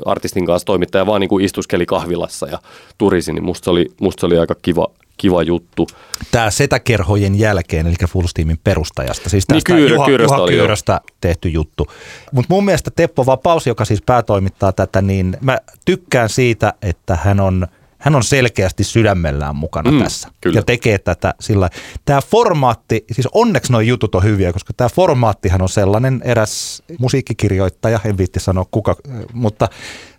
[0.04, 2.58] artistin kanssa toimittaja vaan niin kuin istuskeli kahvilassa ja
[2.98, 5.86] turisi, niin musta se oli, musta se oli aika kiva, kiva juttu.
[6.30, 11.48] Tämä Setäkerhojen jälkeen, eli Fullsteamin perustajasta, siis tästä niin Kyyrö, Juha, Kyyröstä, Juha Kyyröstä tehty
[11.48, 11.86] juttu.
[12.32, 17.40] Mutta mun mielestä Teppo Vapaus, joka siis päätoimittaa tätä, niin mä tykkään siitä, että hän
[17.40, 17.66] on–
[18.02, 20.58] hän on selkeästi sydämellään mukana mm, tässä kyllä.
[20.58, 21.70] ja tekee tätä sillä.
[22.04, 28.00] Tämä formaatti, siis onneksi nuo jutut on hyviä, koska tämä formaattihan on sellainen eräs musiikkikirjoittaja,
[28.04, 28.96] en viitti sanoa kuka,
[29.32, 29.68] mutta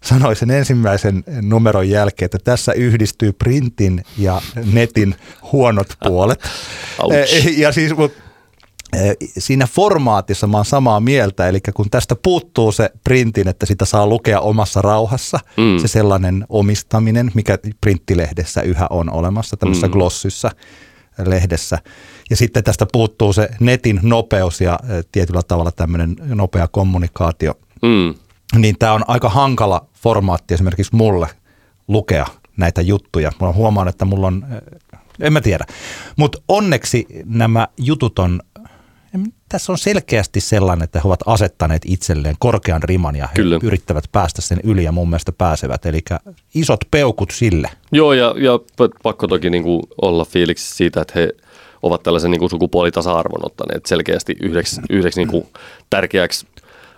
[0.04, 4.42] sanoi sen ensimmäisen numeron jälkeen, että tässä yhdistyy printin ja
[4.74, 5.16] netin
[5.52, 6.44] huonot puolet.
[7.00, 7.58] Ouch.
[7.58, 8.23] Ja siis, mutta
[9.38, 14.08] siinä formaatissa mä oon samaa mieltä, eli kun tästä puuttuu se printin, että sitä saa
[14.08, 15.80] lukea omassa rauhassa, mm.
[15.82, 19.94] se sellainen omistaminen, mikä printtilehdessä yhä on olemassa, tämmöisessä mm.
[19.94, 20.52] glossyssä
[21.26, 21.78] lehdessä.
[22.30, 24.80] Ja sitten tästä puuttuu se netin nopeus ja
[25.12, 27.54] tietyllä tavalla tämmöinen nopea kommunikaatio.
[27.82, 28.16] Mm.
[28.60, 31.28] Niin tämä on aika hankala formaatti esimerkiksi mulle
[31.88, 32.26] lukea
[32.58, 33.32] näitä juttuja.
[33.42, 34.46] Mä huomaan, että mulla on,
[35.20, 35.66] en mä tiedä.
[36.16, 38.42] Mutta onneksi nämä jutut on
[39.50, 43.60] tässä on selkeästi sellainen, että he ovat asettaneet itselleen korkean riman ja he Kyllä.
[43.64, 45.86] yrittävät päästä sen yli ja mun mielestä pääsevät.
[45.86, 46.00] Eli
[46.56, 47.70] isot peukut sille.
[47.92, 48.60] Joo ja, ja
[49.04, 51.30] pakko toki niin kuin olla fiiliksi siitä, että he
[51.84, 55.48] ovat tällaisen niin kuin sukupuolitasa-arvon ottaneet selkeästi yhdeksi, yhdeksi niin kuin
[55.90, 56.48] tärkeäksi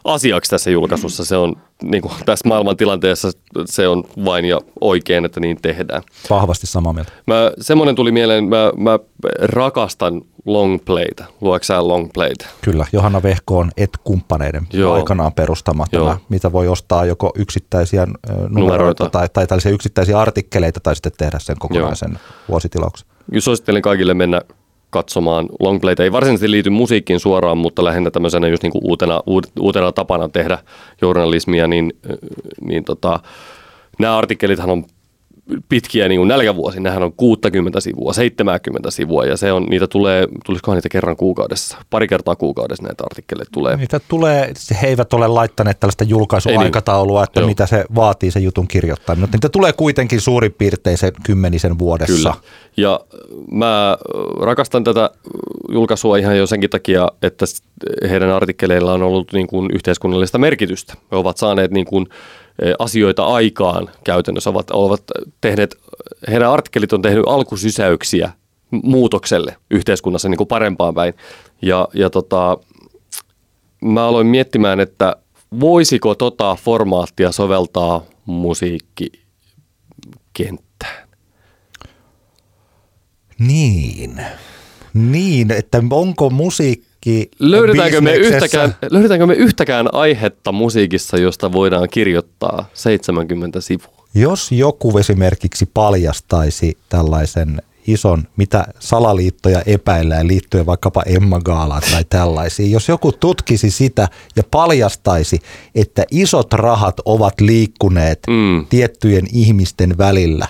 [0.04, 1.26] asiaksi tässä julkaisussa.
[1.26, 3.32] Se on niin kuin tässä maailman tilanteessa
[3.66, 6.02] se on vain ja oikein, että niin tehdään.
[6.30, 7.12] Vahvasti samaa mieltä.
[7.28, 9.00] Mä, semmoinen tuli mieleen, mä, mä
[9.42, 11.26] rakastan longplayta.
[11.42, 12.46] Luoksä sä longplayta?
[12.62, 14.94] Kyllä, Johanna Vehkoon et-kumppaneiden Joo.
[14.94, 19.10] aikanaan perustama tämä, mitä voi ostaa joko yksittäisiä numeroita, numeroita.
[19.10, 22.20] Tai, tai tällaisia yksittäisiä artikkeleita tai sitten tehdä sen kokonaisen Joo.
[22.50, 23.08] vuositilauksen.
[23.40, 24.42] Suosittelen kaikille mennä
[24.90, 26.04] katsomaan longplayta.
[26.04, 29.22] Ei varsinaisesti liity musiikkiin suoraan, mutta lähinnä tämmöisenä just niin kuin uutena,
[29.60, 30.58] uutena tapana tehdä
[31.02, 31.94] journalismia, niin,
[32.62, 33.20] niin tota,
[34.00, 34.86] nämä artikkelithan on
[35.70, 40.28] pitkiä niin kuin nälkävuosi, nehän on 60 sivua, 70 sivua ja se on, niitä tulee,
[40.46, 43.78] tulisikohan niitä kerran kuukaudessa, pari kertaa kuukaudessa näitä artikkeleita tulee.
[43.78, 47.48] Niitä tulee, he eivät ole laittaneet tällaista julkaisuaikataulua, että Joo.
[47.48, 52.16] mitä se vaatii se jutun kirjoittaminen, mutta niitä tulee kuitenkin suurin piirtein se kymmenisen vuodessa.
[52.16, 52.34] Kyllä,
[52.78, 53.00] ja
[53.52, 53.98] mä
[54.42, 55.10] rakastan tätä
[55.72, 57.46] julkaisua ihan jo senkin takia, että
[58.10, 60.94] heidän artikkeleilla on ollut niin kuin yhteiskunnallista merkitystä.
[61.12, 62.08] He ovat saaneet niin kuin
[62.80, 65.04] asioita aikaan käytännössä, ovat, ovat
[65.42, 65.76] tehneet,
[66.28, 68.32] heidän artikkelit on tehnyt alkusysäyksiä
[68.84, 71.14] muutokselle yhteiskunnassa niin kuin parempaan päin.
[71.62, 72.58] Ja, ja tota,
[73.82, 75.16] mä aloin miettimään, että
[75.60, 81.08] voisiko tota formaattia soveltaa musiikkikenttään?
[83.40, 84.22] Niin.
[84.94, 86.95] Niin, että onko musiikki
[87.40, 94.06] Löydetäänkö me, yhtäkään, löydetäänkö me yhtäkään aihetta musiikissa, josta voidaan kirjoittaa 70 sivua?
[94.16, 102.72] Jos joku esimerkiksi paljastaisi tällaisen ison, mitä salaliittoja epäillään liittyen vaikkapa Emma Gaalaan tai tällaisiin,
[102.72, 105.40] jos joku tutkisi sitä ja paljastaisi,
[105.76, 108.66] että isot rahat ovat liikkuneet Mm.
[108.70, 110.48] tiettyjen ihmisten välillä,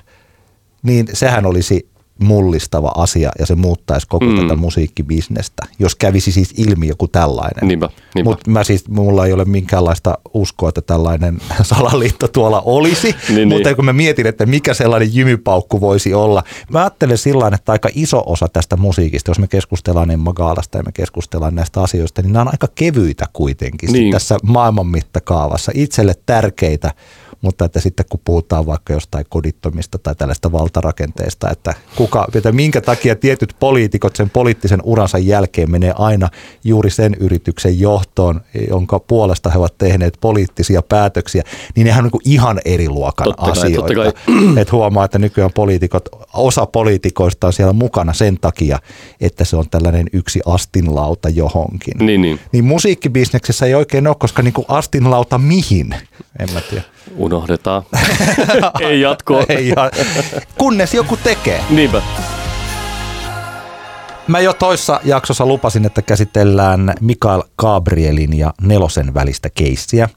[0.84, 1.88] niin sehän olisi
[2.20, 4.36] mullistava asia ja se muuttaisi koko Mm.
[4.42, 7.68] tätä musiikkibisnestä, jos kävisi siis ilmi joku tällainen.
[7.68, 8.30] Niinpä, niinpä.
[8.30, 13.70] Mutta mä siis, mulla ei ole minkäänlaista uskoa, että tällainen salaliitto tuolla olisi, Niin, mutta
[13.70, 13.76] niin.
[13.76, 18.24] kun mä mietin, että mikä sellainen jymypaukku voisi olla, mä ajattelen sillä että aika iso
[18.26, 22.42] osa tästä musiikista, jos me keskustellaan Emma Gaalasta ja me keskustellaan näistä asioista, niin nämä
[22.42, 24.12] on aika kevyitä kuitenkin Niin.
[24.12, 26.92] tässä maailman mittakaavassa, itselle tärkeitä,
[27.46, 32.82] mutta että sitten kun puhutaan vaikka jostain kodittomista tai tällaista valtarakenteesta, että, kuka, että minkä
[32.82, 36.30] takia tietyt poliitikot sen poliittisen uransa jälkeen menee aina
[36.64, 41.44] juuri sen yrityksen johtoon, jonka puolesta he ovat tehneet poliittisia päätöksiä,
[41.76, 43.94] niin nehän on niin ihan eri luokan Totta kai, asioita.
[43.94, 48.80] totta että huomaa, että nykyään poliitikot, osa poliitikoista on siellä mukana sen takia,
[49.22, 51.98] että se on tällainen yksi astinlauta johonkin.
[52.00, 52.40] Niin, niin.
[52.52, 55.96] Niin musiikkibisneksessä ei oikein ole, koska niin kuin astinlauta mihin?
[56.40, 56.95] En mä tiedä.
[57.18, 57.84] Unohdetaan.
[58.80, 59.44] Ei jatkoa.
[59.50, 59.92] Ei ihan.
[60.58, 61.64] Kunnes joku tekee.
[61.70, 62.02] Niinpä.
[64.28, 70.10] Mä jo toissa jaksossa lupasin, että käsitellään Mikael Gabrielin ja Nelosen välistä keissiä.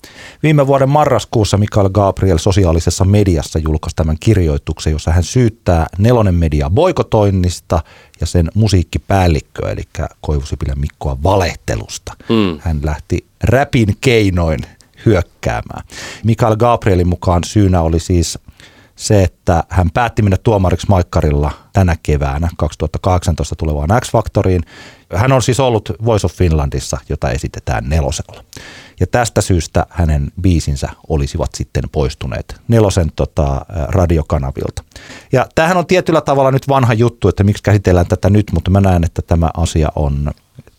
[0.42, 6.70] Viime vuoden marraskuussa Mikael Gabriel sosiaalisessa mediassa julkaisi tämän kirjoituksen, jossa hän syyttää Nelonen media
[6.70, 7.82] boikotoinnista
[8.20, 9.82] ja sen musiikkipäällikköä, eli
[10.20, 12.12] Koivusipilän Mikkoa valehtelusta.
[12.28, 12.58] Mm.
[12.60, 14.60] Hän lähti räpin keinoin
[15.06, 15.84] hyökkäämään.
[16.24, 18.38] Mikael Gabrielin mukaan syynä oli siis
[18.98, 24.62] se, että hän päätti mennä tuomariksi Maikkarilla tänä keväänä 2018 tulevaan X-Factoriin.
[25.14, 28.44] Hän on siis ollut Voice of Finlandissa, jota esitetään nelosella.
[29.00, 34.84] Ja tästä syystä hänen biisinsä olisivat sitten poistuneet nelosen tota, radiokanavilta.
[35.32, 38.80] Ja tämähän on tietyllä tavalla nyt vanha juttu, että miksi käsitellään tätä nyt, mutta mä
[38.80, 40.30] näen, että tämä asia on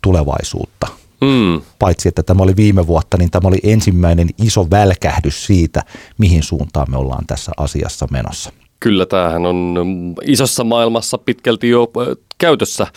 [0.01, 1.61] tulevaisuutta Mm.
[1.79, 5.83] paitsi että tämä oli viime vuotta, niin tämä oli ensimmäinen iso välkähdys siitä,
[6.17, 8.51] mihin suuntaan me ollaan tässä asiassa menossa.
[8.79, 11.91] Kyllä tämähän on mm, isossa maailmassa pitkälti jo
[12.37, 12.87] käytössä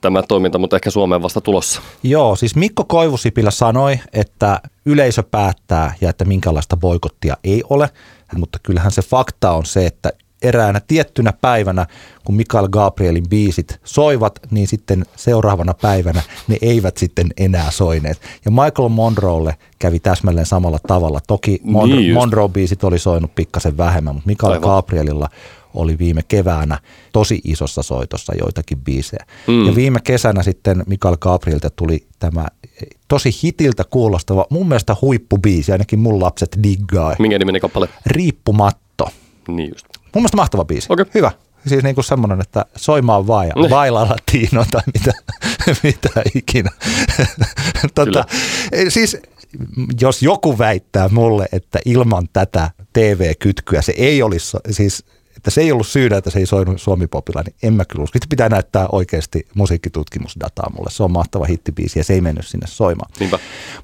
[0.00, 1.80] tämä toiminta, mutta ehkä Suomeen vasta tulossa.
[2.02, 7.90] Joo, siis Mikko Koivusipilä sanoi, että yleisö päättää ja että minkälaista boikottia ei ole,
[8.36, 11.86] mutta kyllähän se fakta on se, että eräänä tiettynä päivänä,
[12.24, 18.20] kun Mikael Gabrielin biisit soivat, niin sitten seuraavana päivänä ne eivät sitten enää soineet.
[18.44, 21.20] Ja Michael Monroelle kävi täsmälleen samalla tavalla.
[21.26, 22.14] Toki Mon- Niin.
[22.14, 24.70] Monroe-biisit oli soinut pikkasen vähemmän, mutta Mikael Aivan.
[24.70, 25.28] Gabrielilla
[25.74, 26.78] oli viime keväänä
[27.12, 29.26] tosi isossa soitossa joitakin biisejä.
[29.46, 29.66] Mm.
[29.66, 32.46] Ja viime kesänä sitten Mikael Gabrielta tuli tämä
[33.08, 37.16] tosi hitiltä kuulostava, mun mielestä huippubiisi, ainakin mun lapset diggaa.
[37.18, 37.88] Minkä nimeni kappale?
[38.06, 39.08] Riippumatto.
[39.48, 39.86] Niin just.
[40.14, 40.86] Mun mielestä mahtava biisi.
[40.90, 41.04] Okei.
[41.14, 41.30] Hyvä.
[41.66, 43.70] Siis niin kuin semmoinen, että soimaan vaan ja Ne.
[43.70, 45.12] vailla latino tai mitä,
[45.82, 46.70] mitä ikinä.
[47.94, 48.24] tota,
[48.88, 49.16] siis
[50.00, 55.04] jos joku väittää mulle, että ilman tätä TV-kytkyä se ei olisi, siis
[55.42, 58.14] että se ei ollut syynä, että se ei soinut Suomi-popilla, niin en mä kyllä usko.
[58.14, 60.90] Sitten pitää näyttää oikeasti musiikkitutkimusdataa mulle.
[60.90, 63.10] Se on mahtava hittibiisi ja se ei mennyt sinne soimaan.
[63.20, 63.38] Niinpä.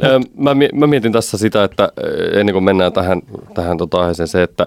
[0.04, 1.92] Ö, Mä, mä mietin tässä sitä, että
[2.32, 3.22] ennen kuin mennään tähän,
[3.54, 4.66] tähän tota aiheeseen se, että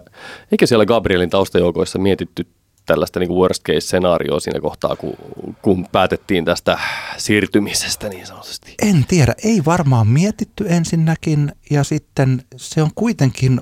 [0.52, 2.48] eikö siellä Gabrielin taustajoukoissa mietitty
[2.86, 5.14] tällaista niin worst case scenaarioa siinä kohtaa, kun,
[5.62, 6.80] kun päätettiin tästä
[7.18, 8.76] siirtymisestä niin sanotusti.
[8.82, 13.62] En tiedä, ei varmaan mietitty ensinnäkin ja sitten se on kuitenkin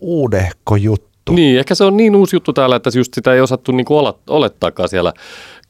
[0.00, 1.15] uudehko juttu.
[1.30, 4.12] Niin, ehkä se on niin uusi juttu täällä, että just sitä ei osattu niin kuin
[4.26, 5.12] olettaakaan siellä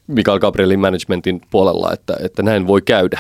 [0.07, 3.19] Mikael Gabrielin managementin puolella, että, että näin voi käydä.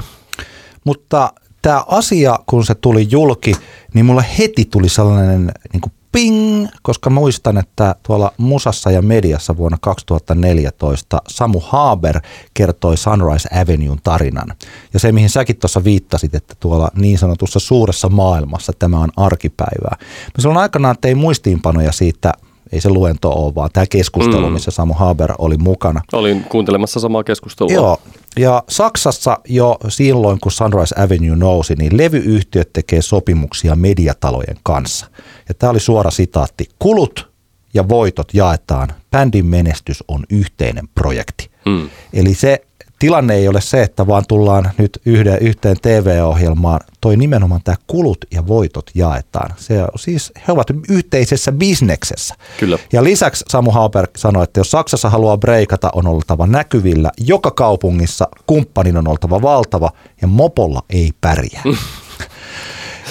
[0.84, 3.52] Mutta tämä asia, kun se tuli julki,
[3.94, 9.56] niin mulle heti tuli sellainen niin kuin ping, koska muistan, että tuolla Musassa ja mediassa
[9.56, 12.20] vuonna 2014 Samu Haber
[12.54, 14.52] kertoi Sunrise Avenuen tarinan.
[14.92, 19.96] Ja se, mihin säkin tuossa viittasit, että tuolla niin sanotussa suuressa maailmassa tämä on arkipäivää.
[20.00, 22.32] Mä silloin aikanaan tein muistiinpanoja siitä,
[22.72, 24.52] ei se luento ole, vaan tämä keskustelu, Mm.
[24.52, 26.00] missä Samu Haber oli mukana.
[26.12, 27.72] Olin kuuntelemassa samaa keskustelua.
[27.72, 27.98] Joo,
[28.38, 35.06] ja Saksassa jo silloin, kun Sunrise Avenue nousi, niin levyyhtiöt tekee sopimuksia mediatalojen kanssa.
[35.48, 36.68] Ja tämä oli suora sitaatti.
[36.78, 37.30] Kulut
[37.74, 38.88] ja voitot jaetaan.
[39.10, 41.50] Bändin menestys on yhteinen projekti.
[41.66, 41.90] Mm.
[42.12, 42.62] Eli se
[42.98, 46.80] tilanne ei ole se, että vaan tullaan nyt yhden, yhteen TV-ohjelmaan.
[47.00, 49.54] Toi nimenomaan tämä kulut ja voitot jaetaan.
[49.56, 52.34] Se siis he ovat yhteisessä bisneksessä.
[52.60, 52.78] Kyllä.
[52.92, 57.10] Ja lisäksi Samu Hauberg sanoi, että jos Saksassa haluaa breikata, on oltava näkyvillä.
[57.20, 59.90] Joka kaupungissa kumppanin on oltava valtava
[60.22, 61.62] ja mopolla ei pärjää.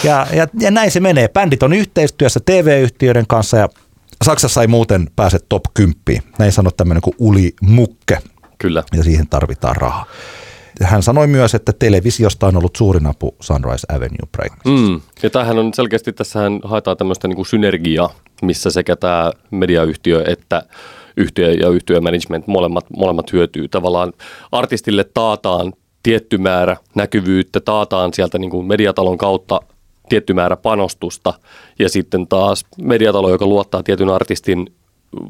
[0.05, 1.27] Ja, ja, ja näin se menee.
[1.27, 3.69] Bändit on yhteistyössä TV-yhtiöiden kanssa ja
[4.23, 6.23] Saksassa ei muuten pääse top 10.
[6.39, 8.17] Näin sanoi tämmöinen kuin Uli Mukke.
[8.57, 8.83] Kyllä.
[8.97, 10.05] Ja siihen tarvitaan rahaa.
[10.81, 14.65] Hän sanoi myös, että televisiosta on ollut suurin apu Sunrise Avenue Breakfast.
[14.65, 15.01] Mm.
[15.23, 20.63] Ja tämähän on selkeästi, tässähän haetaan tämmöistä niin kuin synergiaa, missä sekä tämä mediayhtiö että
[21.17, 23.67] yhtiö ja yhtiö management molemmat, molemmat hyötyy.
[23.67, 24.13] Tavallaan
[24.51, 29.59] artistille taataan tietty määrä näkyvyyttä, taataan sieltä niin kuin mediatalon kautta
[30.09, 31.33] tietty määrä panostusta
[31.79, 34.73] ja sitten taas mediatalo, joka luottaa tietyn artistin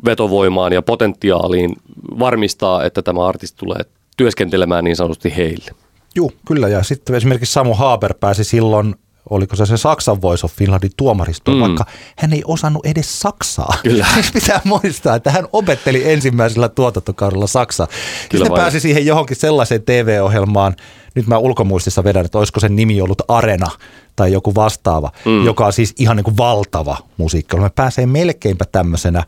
[0.05, 1.75] vetovoimaan ja potentiaaliin,
[2.19, 3.81] varmistaa, että tämä artisti tulee
[4.17, 5.71] työskentelemään niin sanotusti heille.
[6.15, 6.67] Joo, kyllä.
[6.67, 8.95] Ja sitten esimerkiksi Samu Haber pääsi silloin
[9.29, 11.59] oliko se se Saksan Voice of Finlandin tuomaristo, mm.
[11.59, 11.85] vaikka
[12.17, 13.77] hän ei osannut edes Saksaa.
[13.83, 14.05] Kyllä.
[14.13, 17.87] Siis pitää muistaa, että hän opetteli ensimmäisellä tuotantokaudella Saksaa.
[18.29, 20.75] Kyllä Sitten pääsi siihen johonkin sellaiseen TV-ohjelmaan,
[21.15, 23.67] nyt mä ulkomuistissa vedän, että olisiko sen nimi ollut Arena
[24.15, 25.45] tai joku vastaava, mm.
[25.45, 27.57] joka on siis ihan niin kuin valtava musiikki.
[27.57, 29.23] Me pääsee melkeinpä tämmöisenä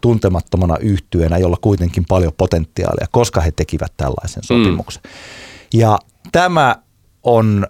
[0.00, 4.46] tuntemattomana yhtyenä, jolla kuitenkin paljon potentiaalia, koska he tekivät tällaisen mm.
[4.46, 5.02] sopimuksen.
[5.04, 5.80] Mm.
[5.80, 5.98] Ja
[6.32, 6.76] tämä
[7.22, 7.66] on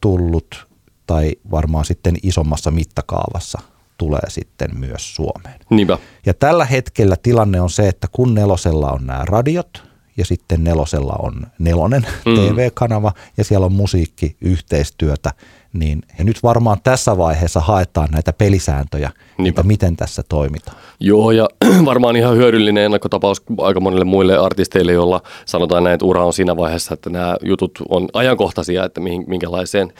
[0.00, 0.68] tullut
[1.06, 3.58] tai varmaan sitten isommassa mittakaavassa
[3.98, 5.60] tulee sitten myös Suomeen.
[5.70, 5.98] Niinpä.
[6.26, 11.16] Ja tällä hetkellä tilanne on se, että kun nelosella on nämä radiot ja sitten nelosella
[11.18, 12.34] on nelonen mm.
[12.34, 15.32] TV-kanava ja siellä on musiikki, yhteistyötä,
[15.72, 19.10] niin ja nyt varmaan tässä vaiheessa haetaan näitä pelisääntöjä,
[19.44, 20.76] että miten tässä toimitaan.
[21.00, 21.48] Joo, ja
[21.84, 26.56] varmaan ihan hyödyllinen ennakkotapaus aika monille muille artisteille, joilla sanotaan näin, että ura on siinä
[26.56, 29.92] vaiheessa, että nämä jutut on ajankohtaisia, että mihin, minkälaiseen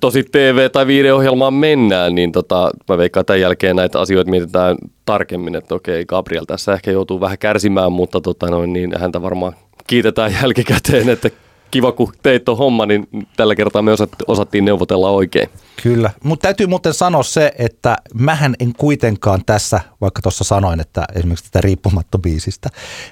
[0.00, 5.54] tosi TV- tai videoohjelmaan mennään, niin tota, mä veikkaan tämän jälkeen näitä asioita mietitään tarkemmin,
[5.54, 9.52] että okei, Gabriel tässä ehkä joutuu vähän kärsimään, mutta tota noin, niin häntä varmaan
[9.86, 11.30] kiitetään jälkikäteen, että
[11.70, 13.90] kiva kun teit tuon homma, niin tällä kertaa me
[14.26, 15.48] osattiin neuvotella oikein.
[15.82, 21.04] Kyllä, mutta täytyy muuten sanoa se, että mähän en kuitenkaan tässä, vaikka tuossa sanoin, että
[21.14, 22.68] esimerkiksi tätä riippumattobiisistä,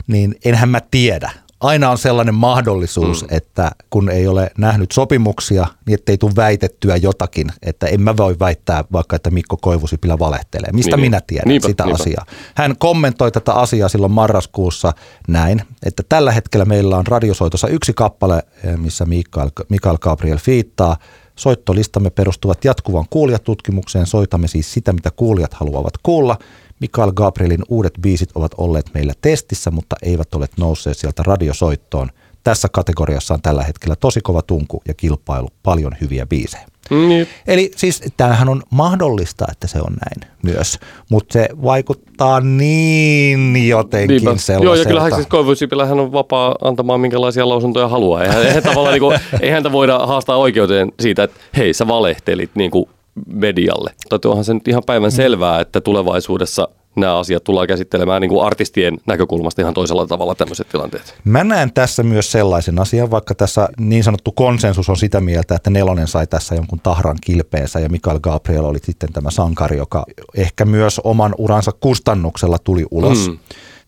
[0.06, 1.30] niin enhän mä tiedä,
[1.60, 3.28] aina on sellainen mahdollisuus, mm.
[3.36, 8.36] että kun ei ole nähnyt sopimuksia, niin ettei tule väitettyä jotakin, että en mä voi
[8.40, 10.72] väittää vaikka, että Mikko Koivusipilä valehtelee.
[10.72, 12.02] Mistä niin, minä tiedän niinpä, sitä niinpä.
[12.02, 12.26] asiaa?
[12.54, 14.92] Hän kommentoi tätä asiaa silloin marraskuussa
[15.28, 20.96] näin, että tällä hetkellä meillä on radiosoitossa yksi kappale, eh, missä Mikael, Mikael Gabriel fiittaa.
[21.36, 24.06] Soittolistamme perustuvat jatkuvan kuulijatutkimukseen.
[24.06, 26.38] Soitamme siis sitä, mitä kuulijat haluavat kuulla–
[26.80, 32.10] Mikael Gabrielin uudet biisit ovat olleet meillä testissä, mutta eivät ole nousseet sieltä radiosoittoon.
[32.44, 36.66] Tässä kategoriassa on tällä hetkellä tosi kova tunku ja kilpailu, paljon hyviä biisejä.
[36.90, 37.28] Niin.
[37.46, 40.78] Eli siis tämähän on mahdollista, että se on näin myös,
[41.10, 44.24] mutta se vaikuttaa niin jotenkin Niinpä.
[44.24, 44.64] sellaiselta.
[44.64, 48.22] Joo, ja kyllähän siis Koivusipilähän on vapaa antamaan minkälaisia lausuntoja haluaa.
[48.22, 52.70] Eihän, eihän, tavallaan, niin kuin, eihän voida haastaa oikeuteen siitä, että hei sä valehtelit niin
[52.70, 52.88] kuin
[53.26, 53.94] medialle.
[54.08, 55.16] Tai onhan se nyt ihan päivän mm.
[55.16, 60.68] selvää, että tulevaisuudessa nämä asiat tullaan käsittelemään niin kuin artistien näkökulmasta ihan toisella tavalla tämmöiset
[60.68, 61.14] tilanteet.
[61.24, 65.70] Mä näen tässä myös sellaisen asian, vaikka tässä niin sanottu konsensus on sitä mieltä, että
[65.70, 70.04] Nelonen sai tässä jonkun tahran kilpeensä ja Mikael Gabriel oli sitten tämä sankari, joka
[70.36, 73.28] ehkä myös oman uransa kustannuksella tuli ulos.
[73.28, 73.38] Mm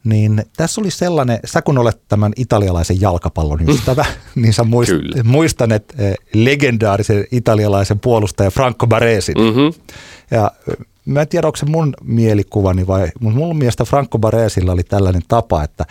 [0.05, 4.92] niin tässä oli sellainen, sä kun olet tämän italialaisen jalkapallon ystävä, niin sä muist,
[5.24, 9.34] muistanet eh, legendaarisen italialaisen puolustajan Franco Baresin.
[9.38, 9.82] Mm-hmm.
[10.30, 14.72] Ja eh, mä en tiedä, onko se mun mielikuvani vai, mutta mun mielestä Franco Baresilla
[14.72, 15.84] oli tällainen tapa, että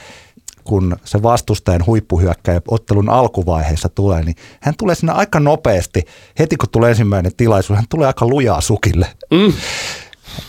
[0.63, 6.03] kun se vastustajan huippuhyökkäjä ottelun alkuvaiheessa tulee, niin hän tulee sinne aika nopeasti.
[6.39, 9.07] Heti kun tulee ensimmäinen tilaisuus, hän tulee aika lujaa sukille.
[9.31, 9.53] Mm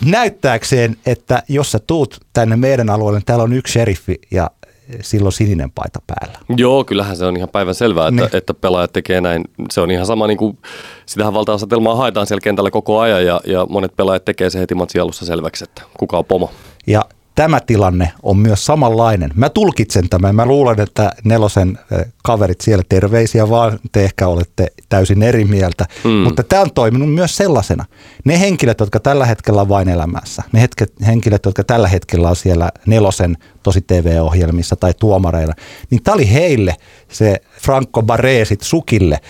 [0.05, 4.51] näyttääkseen, että jos sä tuut tänne meidän alueelle, niin täällä on yksi sheriffi ja
[5.01, 6.39] silloin sininen paita päällä.
[6.57, 8.37] Joo, kyllähän se on ihan päivän selvää, että, niin.
[8.37, 9.45] että pelaajat tekee näin.
[9.70, 10.59] Se on ihan sama, niin kuin
[11.07, 15.03] sitähän valta-asetelmaa haetaan siellä kentällä koko ajan ja, ja monet pelaajat tekee se heti matsin
[15.03, 16.51] alussa selväksi, että kuka on pomo.
[16.87, 17.05] Ja
[17.39, 19.30] tämä tilanne on myös samanlainen.
[19.34, 20.34] Mä tulkitsen tämän.
[20.34, 21.78] Mä luulen, että nelosen
[22.24, 25.86] kaverit siellä terveisiä, vaan te ehkä olette täysin eri mieltä.
[26.05, 26.11] Mm.
[26.11, 27.84] Mutta tämä on toiminut myös sellaisena.
[28.24, 32.36] Ne henkilöt, jotka tällä hetkellä on vain elämässä, ne hetket, henkilöt, jotka tällä hetkellä on
[32.36, 35.55] siellä nelosen tosi TV-ohjelmissa tai tuomareilla,
[35.91, 36.76] niin tämä oli heille
[37.09, 39.20] se Franco Baresit sukille,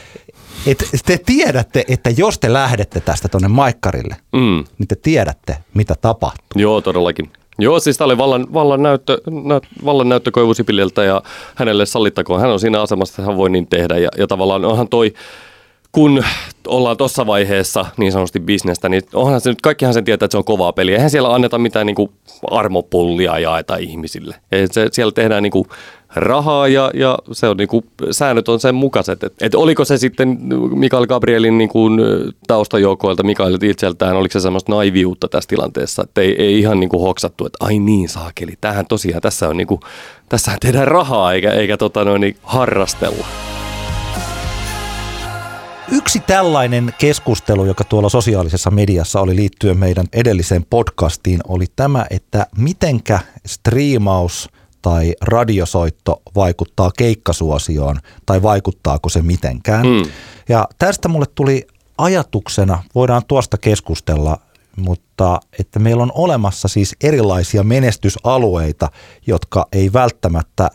[0.67, 4.65] et te tiedätte, että jos te lähdette tästä tuonne maikkarille, mm.
[4.79, 6.61] niin te tiedätte, mitä tapahtuu.
[6.61, 7.31] Joo, todellakin.
[7.59, 11.23] Joo, siis tämä oli vallan, vallan, näyttö, nä, vallan näyttö Koivu Sipililtä ja
[11.55, 12.41] hänelle sallittakoon.
[12.41, 15.13] Hän on siinä asemassa, että hän voi niin tehdä ja, ja tavallaan onhan toi
[15.99, 16.25] kun
[16.67, 20.39] ollaan tuossa vaiheessa niin sanotusti bisnestä, niin onhan se nyt, kaikkihan sen tietää, että se
[20.39, 20.95] on kovaa peliä.
[20.95, 22.11] Eihän siellä anneta mitään niin kuin
[22.51, 24.35] armopullia jaeta ihmisille.
[24.71, 25.65] Se, siellä tehdään niin kuin
[26.15, 29.25] rahaa ja, ja se on niin kuin, säännöt on sen mukaiset.
[29.25, 30.39] Et, et oliko se sitten
[30.75, 32.01] Mikael Gabrielin niin kuin
[32.47, 37.03] taustajoukoilta, Mikael itseltään, oliko se semmoista naiviutta tässä tilanteessa, että ei, ei ihan niin kuin
[37.03, 39.81] hoksattu, että ai niin saakeli, tähän tosiaan, tässä on niin kuin,
[40.29, 43.27] tässähän tehdään rahaa eikä, eikä tota noin, niin harrastella.
[45.91, 52.47] Yksi tällainen keskustelu, joka tuolla sosiaalisessa mediassa oli liittyen meidän edelliseen podcastiin, oli tämä, että
[52.57, 54.49] mitenkä striimaus
[54.83, 59.87] tai radiosoitto vaikuttaa keikkasuosioon tai vaikuttaako se mitenkään.
[59.87, 60.11] Mm.
[60.49, 61.67] Ja tästä mulle tuli
[61.99, 64.39] ajatuksena, voidaan tuosta keskustella,
[64.77, 68.89] mutta että meillä on olemassa siis erilaisia menestysalueita,
[69.27, 70.71] jotka ei välttämättä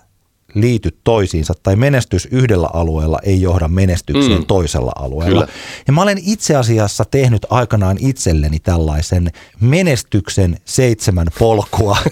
[0.54, 4.46] liity toisiinsa tai menestys yhdellä alueella ei johda menestykseen mm.
[4.46, 5.42] toisella alueella.
[5.42, 5.54] Kyllä.
[5.88, 11.98] Ja mä olen itse asiassa tehnyt aikanaan itselleni tällaisen menestyksen seitsemän polkua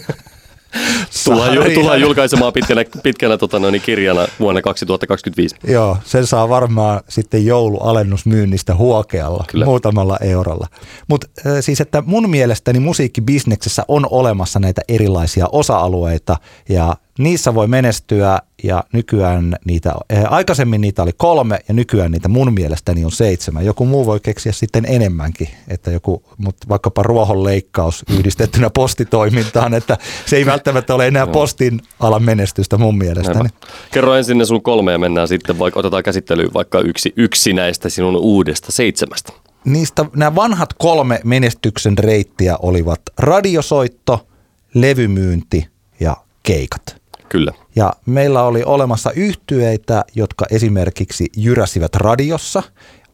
[1.25, 5.55] tullaan, ju, tullaan julkaisemaan pitkänä, pitkänä tota noin, kirjana vuonna 2025.
[5.67, 9.65] Joo, sen saa varmaan sitten joulualennusmyynnistä huokealla Kyllä.
[9.65, 10.67] muutamalla eurolla.
[11.07, 16.37] Mutta äh, siis, että mun mielestäni musiikkibisneksessä on olemassa näitä erilaisia osa-alueita
[16.69, 22.27] ja niissä voi menestyä ja nykyään niitä, eh, aikaisemmin niitä oli kolme ja nykyään niitä
[22.27, 23.65] mun mielestäni on seitsemän.
[23.65, 30.35] Joku muu voi keksiä sitten enemmänkin, että joku, mutta vaikkapa ruohonleikkaus yhdistettynä postitoimintaan, että se
[30.35, 33.49] ei välttämättä ole enää postin alan menestystä mun mielestäni.
[33.91, 37.89] Kerro ensin ne sun kolme ja mennään sitten, vaikka otetaan käsittelyyn vaikka yksi, yksi näistä
[37.89, 39.33] sinun uudesta seitsemästä.
[39.65, 44.27] Niistä nämä vanhat kolme menestyksen reittiä olivat radiosoitto,
[44.73, 45.67] levymyynti
[45.99, 47.00] ja keikat.
[47.31, 47.51] Kyllä.
[47.75, 52.63] Ja meillä oli olemassa yhtyeitä, jotka esimerkiksi jyräsivät radiossa,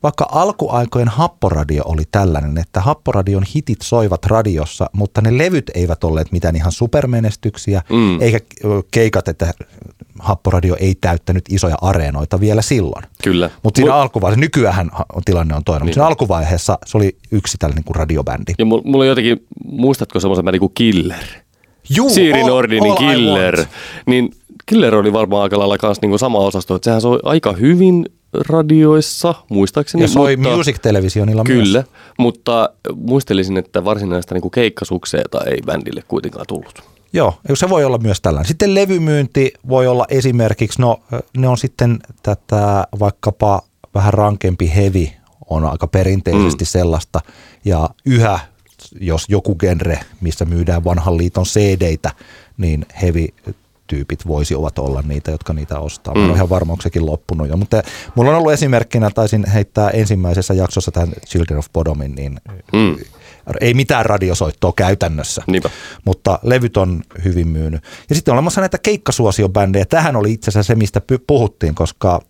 [0.04, 6.32] vaikka alkuaikojen Happoradio oli tällainen, että Happoradion hitit soivat radiossa, mutta ne levyt eivät olleet
[6.32, 8.22] mitään ihan supermenestyksiä, mm.
[8.22, 8.40] eikä
[8.92, 9.54] keikat, että
[10.20, 13.04] Happoradio ei täyttänyt isoja areenoita vielä silloin.
[13.24, 13.50] Kyllä.
[13.64, 14.92] Mutta siinä Mut, alkuvaiheessa, nykyään
[15.26, 15.88] tilanne on toinen, niin.
[15.88, 18.54] mutta siinä alkuvaiheessa se oli yksi tällainen kuin radiobändi.
[18.60, 21.24] Ja mulla on jotenkin, muistatko semmoisen bändi kuin Killer?
[21.96, 23.66] Juu, Siiri Nordinin all Killer.
[24.06, 24.32] Niin
[24.66, 29.36] Killer oli varmaan aika lailla kans niinku sama osasto, että sehän soi aika hyvin radioissa,
[29.50, 30.04] muistaakseni.
[30.04, 31.92] Ja soi mutta, Music-televisionilla Kyllä, myös.
[32.18, 36.84] mutta muistelisin, että varsinaista niinku keikkasukseeta ei bändille kuitenkaan tullut.
[37.14, 38.48] Joo, se voi olla myös tällainen.
[38.48, 41.00] Sitten levymyynti voi olla esimerkiksi, no
[41.38, 43.62] ne on sitten tätä vaikkapa
[43.96, 45.14] vähän rankempi hevi
[45.50, 46.68] on aika perinteisesti mm.
[46.68, 47.20] sellaista
[47.66, 48.40] ja yhä
[49.00, 52.12] jos joku genre, missä myydään vanhan liiton CD-tä,
[52.58, 53.28] niin heavy
[53.88, 56.14] tyypit voisivat olla niitä, jotka niitä ostaa.
[56.14, 56.20] Mm.
[56.20, 57.58] Mä ihan varma, onko sekin loppunut jo.
[57.58, 57.84] Mutta
[58.16, 62.40] mulla on ollut esimerkkinä, taisin heittää ensimmäisessä jaksossa tämän Children of Bodomin, niin
[62.74, 62.96] mm.
[63.62, 65.70] ei mitään radiosoittoa käytännössä, Niinpä.
[66.06, 67.84] mutta levyt on hyvin myynyt.
[68.10, 69.86] Ja sitten on olemassa näitä keikkasuosiobändejä.
[69.86, 72.22] Tähän oli itse asiassa se, mistä puhuttiin, koska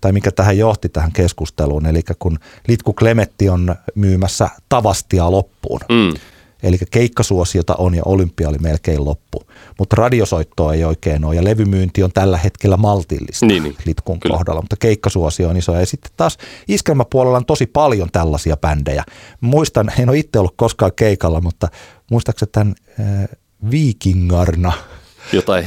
[0.00, 5.80] tai mikä tähän johti tähän keskusteluun, eli kun Litku Klemetti on myymässä Tavastia loppuun.
[5.88, 6.14] Mm.
[6.62, 9.42] Eli keikkasuosiota on ja olympia oli melkein loppu.
[9.78, 13.76] Mutta radiosoittoa ei oikein ole ja levymyynti on tällä hetkellä maltillista niin, niin.
[13.84, 14.36] Litkun Kyllä.
[14.36, 15.74] kohdalla, mutta keikkasuosio on iso.
[15.74, 19.04] Ja sitten taas iskelmäpuolella on tosi paljon tällaisia bändejä.
[19.40, 21.68] Muistan, en ole itse ollut koskaan keikalla, mutta
[22.10, 23.28] muistaakseni tämän äh,
[23.70, 24.72] Vikingarna–
[25.32, 25.66] jotain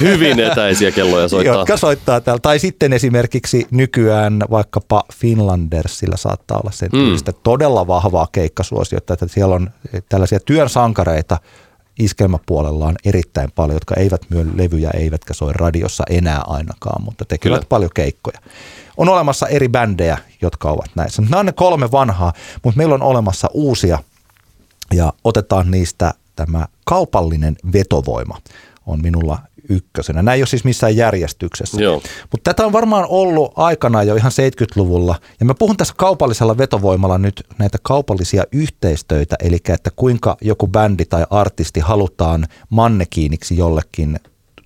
[0.00, 1.54] hyvin etäisiä kelloja soittaa.
[1.54, 2.40] Jotka soittaa täällä.
[2.40, 7.34] Tai sitten esimerkiksi nykyään vaikkapa Finlandersilla saattaa olla sen mm.
[7.42, 9.70] todella vahvaa keikkasuosiota, että siellä on
[10.08, 11.38] tällaisia työn sankareita
[11.98, 17.54] iskelmäpuolella on erittäin paljon, jotka eivät myö levyjä eivätkä soi radiossa enää ainakaan, mutta tekevät
[17.54, 17.66] Kyllä.
[17.68, 18.38] paljon keikkoja.
[18.96, 21.22] On olemassa eri bändejä, jotka ovat näissä.
[21.22, 22.32] Nämä on ne kolme vanhaa,
[22.62, 23.98] mutta meillä on olemassa uusia
[24.94, 28.38] ja otetaan niistä tämä kaupallinen vetovoima
[28.86, 30.22] on minulla ykkösenä.
[30.22, 31.76] Näin ei ole siis missään järjestyksessä.
[32.32, 35.14] Mutta tätä on varmaan ollut aikana jo ihan 70-luvulla.
[35.40, 41.04] Ja mä puhun tässä kaupallisella vetovoimalla nyt näitä kaupallisia yhteistöitä, eli että kuinka joku bändi
[41.04, 44.18] tai artisti halutaan mannekiiniksi jollekin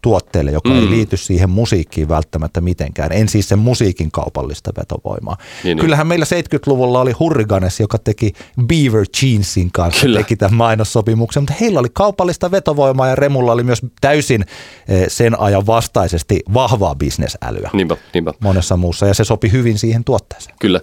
[0.03, 0.79] tuotteelle, joka mm.
[0.79, 3.13] ei liity siihen musiikkiin välttämättä mitenkään.
[3.13, 5.37] En siis sen musiikin kaupallista vetovoimaa.
[5.41, 5.79] Niin, niin.
[5.79, 6.09] Kyllähän niin.
[6.09, 8.33] meillä 70-luvulla oli Hurriganes, joka teki
[8.67, 10.19] Beaver Jeansin kanssa, Kyllä.
[10.19, 14.45] teki tämän mainossopimuksen, mutta heillä oli kaupallista vetovoimaa ja Remulla oli myös täysin
[14.89, 18.35] eh, sen ajan vastaisesti vahvaa bisnesälyä niinpä, niinpä.
[18.41, 20.57] monessa muussa ja se sopi hyvin siihen tuotteeseen.
[20.61, 20.81] Kyllä.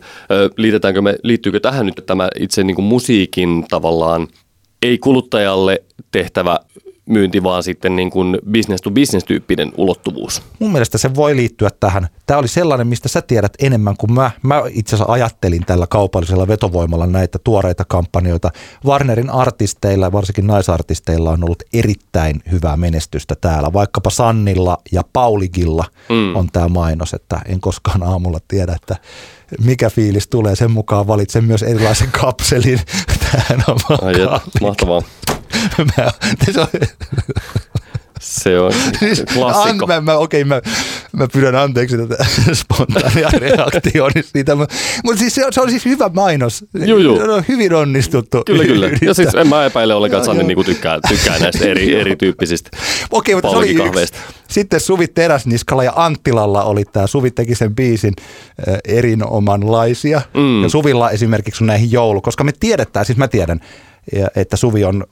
[0.57, 4.27] Liitetäänkö me, liittyykö tähän nyt tämä itse niin kuin musiikin tavallaan
[4.81, 6.59] ei kuluttajalle tehtävä
[7.07, 10.41] myynti, vaan sitten niin kuin business to business tyyppinen ulottuvuus.
[10.59, 12.07] Mun mielestä se voi liittyä tähän.
[12.25, 14.31] Tämä oli sellainen, mistä sä tiedät enemmän kuin mä.
[14.43, 18.51] Mä itse asiassa ajattelin tällä kaupallisella vetovoimalla näitä tuoreita kampanjoita.
[18.85, 23.73] Warnerin artisteilla, varsinkin naisartisteilla, on ollut erittäin hyvää menestystä täällä.
[23.73, 26.35] Vaikkapa Sannilla ja Pauligilla mm.
[26.35, 28.95] on tämä mainos, että en koskaan aamulla tiedä, että
[29.63, 30.55] mikä fiilis tulee.
[30.55, 32.79] Sen mukaan valitsen myös erilaisen kapselin
[33.31, 33.63] tähän
[34.01, 35.01] Ai et, mahtavaa.
[35.77, 36.11] Mä,
[36.45, 36.67] se on,
[38.19, 39.85] se on siis klassikko.
[39.85, 40.61] An, mä, mä, okei, okay, mä,
[41.17, 46.09] mä pyydän anteeksi tätä spontaania reaktioon siitä, mutta siis se on, se on siis hyvä
[46.13, 46.65] mainos.
[46.85, 47.17] Juu, juu.
[47.17, 48.43] Se on hyvin onnistuttu.
[48.45, 48.89] Kyllä, kyllä.
[49.01, 52.69] Ja siis en mä epäile ollenkaan, että Sanni niinku tykkää, tykkää näistä eri, erityyppisistä
[53.11, 54.13] Okei, mutta se oli yksi.
[54.47, 58.13] Sitten Suvi Teräsniskalla ja Anttilalla oli tämä, Suvi teki sen biisin
[58.69, 60.21] äh, erinomanlaisia.
[60.33, 60.63] Mm.
[60.63, 63.59] Ja Suvilla esimerkiksi on näihin joulu, koska me tiedetään, siis mä tiedän,
[64.35, 65.03] että Suvi on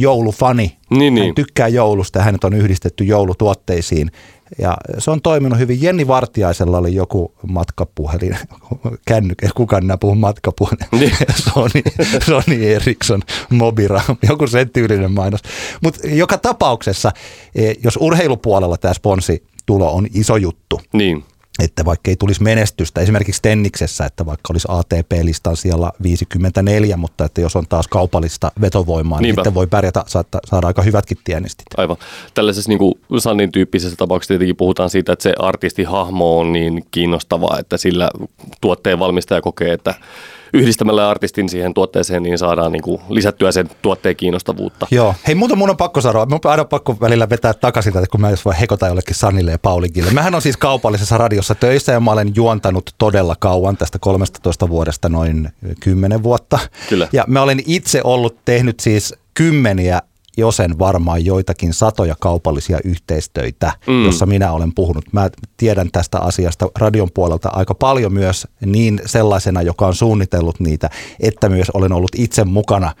[0.00, 0.76] joulufani.
[0.90, 1.26] Niin, niin.
[1.26, 4.10] Hän tykkää joulusta ja hänet on yhdistetty joulutuotteisiin.
[4.58, 5.82] Ja se on toiminut hyvin.
[5.82, 8.36] Jenni Vartiaisella oli joku matkapuhelin,
[9.08, 11.16] kännykkä, kukaan enää puhu matkapuhelin, niin.
[11.54, 11.82] Sony,
[12.26, 15.40] Sony Ericsson, Mobira, joku sen tyylinen mainos.
[15.82, 17.12] Mutta joka tapauksessa,
[17.54, 21.24] e, jos urheilupuolella tämä sponsi tulo on iso juttu, niin
[21.58, 27.40] että vaikka ei tulisi menestystä, esimerkiksi Tenniksessä, että vaikka olisi ATP-listan siellä 54, mutta että
[27.40, 31.66] jos on taas kaupallista vetovoimaa, niin sitten voi pärjätä, saada, saada aika hyvätkin tienestit.
[31.76, 31.96] Aivan.
[32.34, 37.58] Tällaisessa niin kuin Sannin tyyppisessä tapauksessa tietenkin puhutaan siitä, että se artistihahmo on niin kiinnostava,
[37.58, 38.10] että sillä
[38.60, 39.94] tuotteen valmistaja kokee, että
[40.52, 44.86] yhdistämällä artistin siihen tuotteeseen, niin saadaan niin kuin lisättyä sen tuotteen kiinnostavuutta.
[44.90, 45.14] Joo.
[45.26, 46.26] Hei, muuta mun on pakko sanoa.
[46.26, 49.50] Mun on aina pakko välillä vetää takaisin, että kun mä jos voi hekota jollekin Sannille
[49.50, 50.10] ja Paulikille.
[50.10, 55.08] Mähän on siis kaupallisessa radiossa töissä ja mä olen juontanut todella kauan, tästä 13 vuodesta
[55.08, 55.48] noin
[55.80, 56.58] 10 vuotta.
[56.88, 57.08] Kyllä.
[57.12, 60.02] Ja mä olen itse ollut tehnyt siis kymmeniä
[60.38, 64.04] josen varmaan joitakin satoja kaupallisia yhteistöitä, mm.
[64.04, 65.04] jossa minä olen puhunut.
[65.12, 70.90] Mä tiedän tästä asiasta radion puolelta aika paljon myös niin sellaisena, joka on suunnitellut niitä,
[71.20, 72.92] että myös olen ollut itse mukana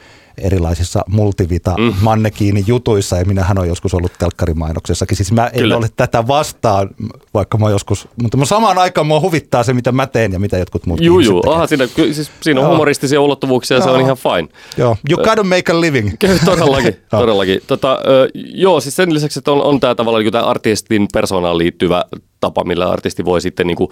[0.42, 1.94] erilaisissa multivita mm.
[2.00, 5.16] mannekiini jutuissa ja minähän olen joskus ollut telkkarimainoksessakin.
[5.16, 5.76] Siis mä en Kyllä.
[5.76, 6.90] ole tätä vastaan,
[7.34, 10.86] vaikka mä joskus, mutta samaan aikaan mua huvittaa se, mitä mä teen ja mitä jotkut
[10.86, 11.50] muut Juu, juu.
[11.50, 12.72] Aha, siinä, siis siinä on joo.
[12.72, 14.48] humoristisia ulottuvuuksia ja se on ihan fine.
[14.76, 16.10] Joo, you gotta make a living.
[16.44, 17.60] todellakin, todellakin.
[17.66, 17.98] Tota,
[18.34, 22.04] joo, siis sen lisäksi, että on, on tämä tavallaan niin tämä artistin persoonaan liittyvä
[22.40, 23.90] tapa, millä artisti voi sitten niin kuin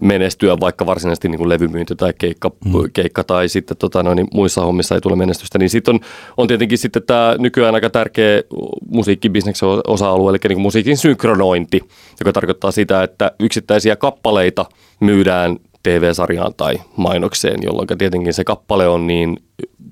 [0.00, 2.72] menestyä, vaikka varsinaisesti niin kuin levymyynti tai keikka, mm.
[2.92, 6.00] keikka tai sitten tota, noin, niin muissa hommissa ei tule menestystä, niin sitten on,
[6.36, 8.42] on tietenkin sitten tämä nykyään aika tärkeä
[8.88, 11.80] musiikkibisneksen osa-alue, eli niin kuin musiikin synkronointi,
[12.20, 14.66] joka tarkoittaa sitä, että yksittäisiä kappaleita
[15.00, 19.36] myydään TV-sarjaan tai mainokseen, jolloin tietenkin se kappale on niin,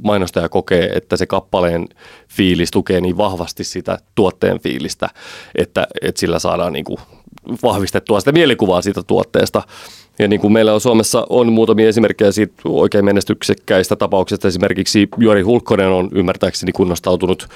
[0.02, 1.88] mainostaja kokee, että se kappaleen
[2.28, 5.09] fiilis tukee niin vahvasti sitä tuotteen fiilistä,
[5.54, 6.98] että, että sillä saadaan niin kuin
[7.62, 9.62] vahvistettua sitä mielikuvaa siitä tuotteesta.
[10.18, 14.49] Ja niin kuin meillä on Suomessa on muutamia esimerkkejä siitä oikein menestyksekkäistä tapauksista.
[14.49, 17.49] Esimerkiksi Juori Hulkkonen on ymmärtääkseni kunnostautunut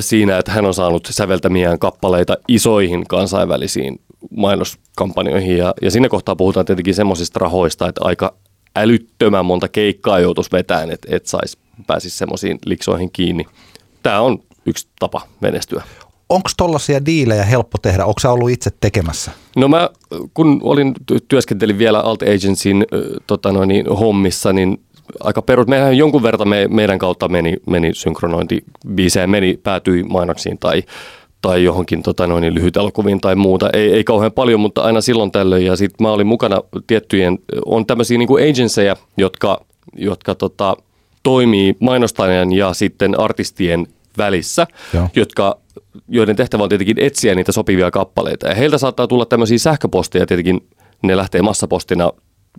[0.00, 4.00] siinä, että hän on saanut säveltämiään kappaleita isoihin kansainvälisiin
[4.36, 5.56] mainoskampanjoihin.
[5.56, 8.34] Ja, ja siinä kohtaa puhutaan tietenkin semmoisista rahoista, että aika
[8.76, 13.44] älyttömän monta keikkaa joutuisi vetämään, että et saisi pääsisi semmoisiin liksoihin kiinni.
[14.02, 15.82] Tämä on yksi tapa menestyä
[16.28, 18.04] onko tollaisia diilejä helppo tehdä?
[18.04, 19.30] Onko sä ollut itse tekemässä?
[19.56, 19.90] No mä,
[20.34, 20.94] kun olin,
[21.28, 22.84] työskentelin vielä Alt Agencyn
[23.26, 24.80] tota noin, niin, hommissa, niin
[25.20, 25.66] aika perus.
[25.66, 28.64] Meidän jonkun verran me, meidän kautta meni, meni synkronointi
[28.94, 30.82] biisejä, meni, päätyi mainoksiin tai,
[31.42, 33.70] tai johonkin tota noin, niin lyhyt elokuviin tai muuta.
[33.72, 35.66] Ei, ei kauhean paljon, mutta aina silloin tällöin.
[35.66, 39.60] Ja sitten mä olin mukana tiettyjen, on tämmöisiä niin agencyjä, jotka,
[39.96, 40.76] jotka tota,
[41.22, 43.86] toimii mainostajan ja sitten artistien
[44.18, 45.08] välissä, Joo.
[45.16, 45.58] jotka
[46.08, 48.48] joiden tehtävä on tietenkin etsiä niitä sopivia kappaleita.
[48.48, 50.68] Ja heiltä saattaa tulla tämmöisiä sähköposteja, tietenkin
[51.02, 52.12] ne lähtee massapostina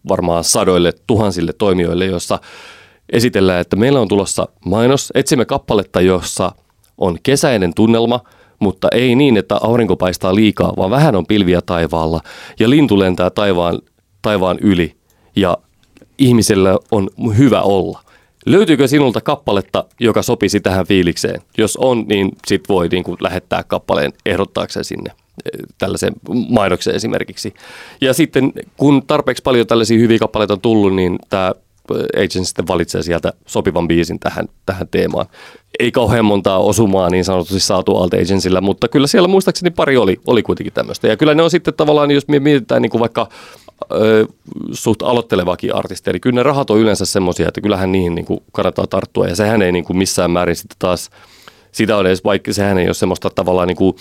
[0.10, 2.40] varmaan sadoille, tuhansille toimijoille, jossa
[3.10, 6.52] esitellään, että meillä on tulossa mainos, etsimme kappaletta, jossa
[6.98, 8.20] on kesäinen tunnelma,
[8.60, 12.22] mutta ei niin, että aurinko paistaa liikaa, vaan vähän on pilviä taivaalla
[12.60, 13.80] ja lintu lentää taivaan,
[14.22, 14.96] taivaan yli
[15.36, 15.58] ja
[16.18, 18.07] ihmisellä on hyvä olla.
[18.48, 21.42] Löytyykö sinulta kappaletta, joka sopisi tähän fiilikseen?
[21.58, 26.14] Jos on, niin sit voi niin kuin lähettää kappaleen ehdottaakseen sinne eh, tällaisen
[26.50, 27.54] mainoksen esimerkiksi.
[28.02, 31.52] Ja sitten kun tarpeeksi paljon tällaisia hyviä kappaleita on tullut, niin tämä
[31.96, 35.26] eh, agent sitten valitsee sieltä sopivan biisin tähän, tähän teemaan.
[35.80, 40.18] Ei kauhean montaa osumaa niin sanotusti saatu Alt Agencyllä, mutta kyllä siellä muistaakseni pari oli,
[40.28, 41.08] oli kuitenkin tämmöistä.
[41.08, 43.30] Ja kyllä ne on sitten tavallaan, jos mietitään niin kuin vaikka
[44.72, 46.10] suht aloittelevakin artisti.
[46.10, 49.36] Eli kyllä ne rahat on yleensä semmoisia, että kyllähän niihin niin kuin kannattaa tarttua ja
[49.36, 51.10] sehän ei niin kuin missään määrin sitten taas
[51.72, 53.96] sitä on edes, vaikka sehän ei ole semmoista tavallaan niin kuin,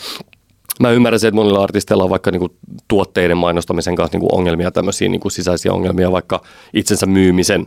[0.81, 2.57] Mä ymmärrän se, että monilla artisteilla on vaikka niinku
[2.89, 6.43] tuotteiden mainostamisen kanssa niinku ongelmia, tämmöisiä niinku sisäisiä ongelmia, vaikka
[6.74, 7.66] itsensä myymisen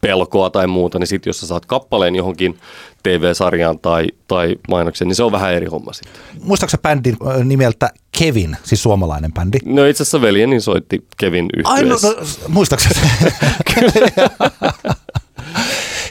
[0.00, 2.58] pelkoa tai muuta, niin sitten jos sä saat kappaleen johonkin
[3.02, 6.12] TV-sarjaan tai, tai mainoksen, niin se on vähän eri homma sitten.
[6.42, 9.58] Muistaaksä bändin nimeltä Kevin, siis suomalainen bändi?
[9.64, 12.16] No itse asiassa veljeni soitti Kevin Ai no, no
[12.48, 12.88] muistaaksä?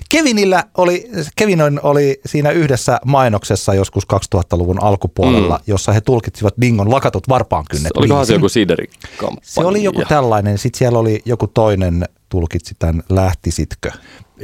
[0.09, 5.63] Kevinillä oli, Kevin oli siinä yhdessä mainoksessa joskus 2000-luvun alkupuolella, mm.
[5.67, 7.91] jossa he tulkitsivat Dingon lakatut varpaankynnet.
[7.97, 9.41] Olikohan se joku siideri-kampanja?
[9.43, 13.91] Se oli joku tällainen, sitten siellä oli joku toinen tulkitsi tämän Lähtisitkö.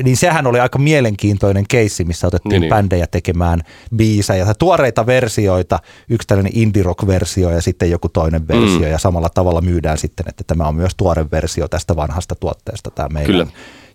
[0.03, 2.70] Niin sehän oli aika mielenkiintoinen keissi, missä otettiin Niin, niin, niin.
[2.70, 3.62] bändejä tekemään
[3.95, 8.91] biisejä, tai tuoreita versioita, yksi tällainen indie rock versio ja sitten joku toinen versio, Mm.
[8.91, 13.09] ja samalla tavalla myydään sitten, että tämä on myös tuore versio tästä vanhasta tuotteesta, tämä
[13.09, 13.32] meidän.
[13.32, 13.47] Kyllä.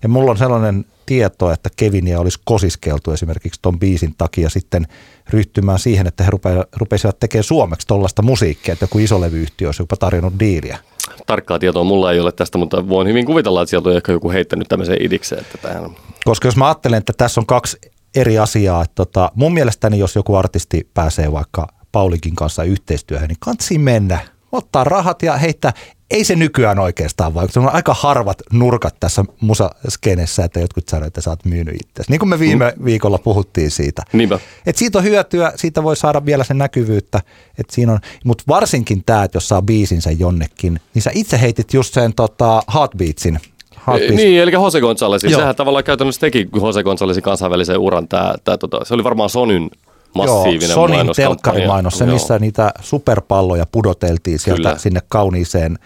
[0.03, 4.87] Ja mulla on sellainen tieto, että Kevinia olisi kosiskeltu esimerkiksi ton biisin takia sitten
[5.31, 9.83] ryhtymään siihen, että he rupe- rupesivat tekemään suomeksi tollaista musiikkia, että joku iso levyyhtiö olisi
[9.83, 10.79] jopa tarjonnut diiliä.
[11.27, 14.31] Tarkkaa tietoa mulla ei ole tästä, mutta voin hyvin kuvitella, että sieltä on ehkä joku
[14.31, 17.79] heittänyt tämmöiseen idikseen, että tämähän on Koska jos mä ajattelen, että tässä on kaksi
[18.15, 23.37] eri asiaa, että tota, mun mielestäni jos joku artisti pääsee vaikka Paulikin kanssa yhteistyöhön, niin
[23.41, 24.19] kansi mennä,
[24.53, 25.73] ottaa rahat ja heittää.
[26.11, 31.07] Ei se nykyään oikeastaan, vaikka se on aika harvat nurkat tässä musaskenessä, että jotkut sanoo,
[31.07, 32.11] että sä oot myynyt itseäsi.
[32.11, 34.03] Niin kuin me viime viikolla puhuttiin siitä.
[34.13, 34.39] Niinpä.
[34.67, 37.21] Et siitä on hyötyä, siitä voi saada vielä sen näkyvyyttä,
[37.59, 41.75] että siinä on, mutta varsinkin tämä, että jos saa biisinsä jonnekin, niin sä itse heitit
[41.75, 43.41] just sen tota, Heartbeatsin.
[43.87, 44.17] Heartbeats.
[44.17, 45.31] Niin, eli Jose Gonzalesin.
[45.31, 45.41] Joo.
[45.41, 48.09] Sehän tavallaan käytännössä teki Jose Gonzalesin kansainvälisen uran.
[48.09, 49.71] Tää, tää, tota, se oli varmaan Sonyn
[50.17, 52.13] massiivinen Joo, Sonin telkkarimainos, se Joo.
[52.15, 54.69] missä niitä superpalloja pudoteltiin sieltä Kyllä.
[54.71, 54.79] Kyllä.
[54.81, 55.79] sinne kauniiseen,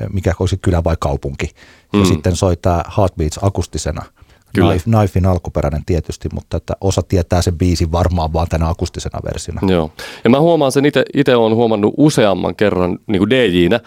[0.00, 1.50] eh, mikä olisi kylä vai kaupunki.
[1.92, 2.04] Ja Mm.
[2.04, 4.02] sitten soi tämä Heartbeats akustisena.
[4.54, 4.70] Kyllä.
[4.72, 9.60] Knife, Knifein alkuperäinen tietysti, mutta että osa tietää sen biisin varmaan vaan tänä akustisena versiona.
[9.72, 9.90] Joo.
[10.24, 13.80] Ja mä huomaan sen itse, itse olen huomannut useamman kerran niin kuin DJ-nä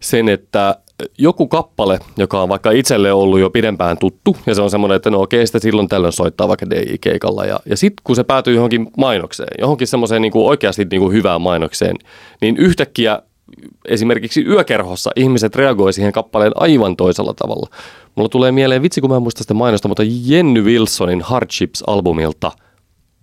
[0.00, 0.76] sen, että
[1.18, 5.10] joku kappale, joka on vaikka itselle ollut jo pidempään tuttu, ja se on semmoinen, että
[5.10, 8.90] no okei, sitä silloin tällöin soittaa vaikka DJ-keikalla, ja, ja sitten kun se päätyy johonkin
[8.96, 11.96] mainokseen, johonkin semmoiseen niin kuin oikeasti niin kuin hyvään mainokseen,
[12.40, 13.22] niin yhtäkkiä
[13.88, 17.68] esimerkiksi yökerhossa ihmiset reagoi siihen kappaleen aivan toisella tavalla.
[18.14, 22.52] Mulla tulee mieleen, vitsi kun mä en muista sitä mainosta, mutta Jenny Wilsonin Hardships-albumilta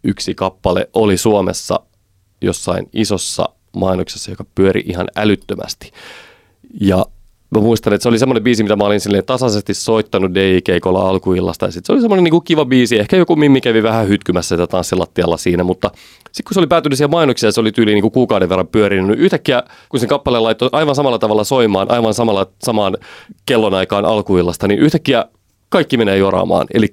[0.04, 1.80] yksi kappale oli Suomessa
[2.42, 5.92] jossain isossa mainoksessa, joka pyöri ihan älyttömästi.
[6.82, 7.06] Ja
[7.52, 11.66] mä muistan, että se oli semmoinen biisi, mitä mä olin tasaisesti soittanut DJ-keikolla alkuillasta.
[11.66, 13.00] Ja sit se oli semmoinen niinku kiva biisi.
[13.00, 15.92] Ehkä joku mimmi kävi vähän hytkymässä sitä tanssilattialla siinä, mutta
[16.32, 19.64] sitten kun se oli päätynyt siihen mainokseen se oli tyyliin niinku kuukauden verran pyörinyt, yhtäkkiä
[19.90, 22.98] kun sen kappaleen laittoi aivan samalla tavalla soimaan, aivan samalla, samaan
[23.46, 25.26] kellonaikaan alkuillasta, niin yhtäkkiä
[25.70, 26.68] kaikki menee joraamaan.
[26.74, 26.88] Eli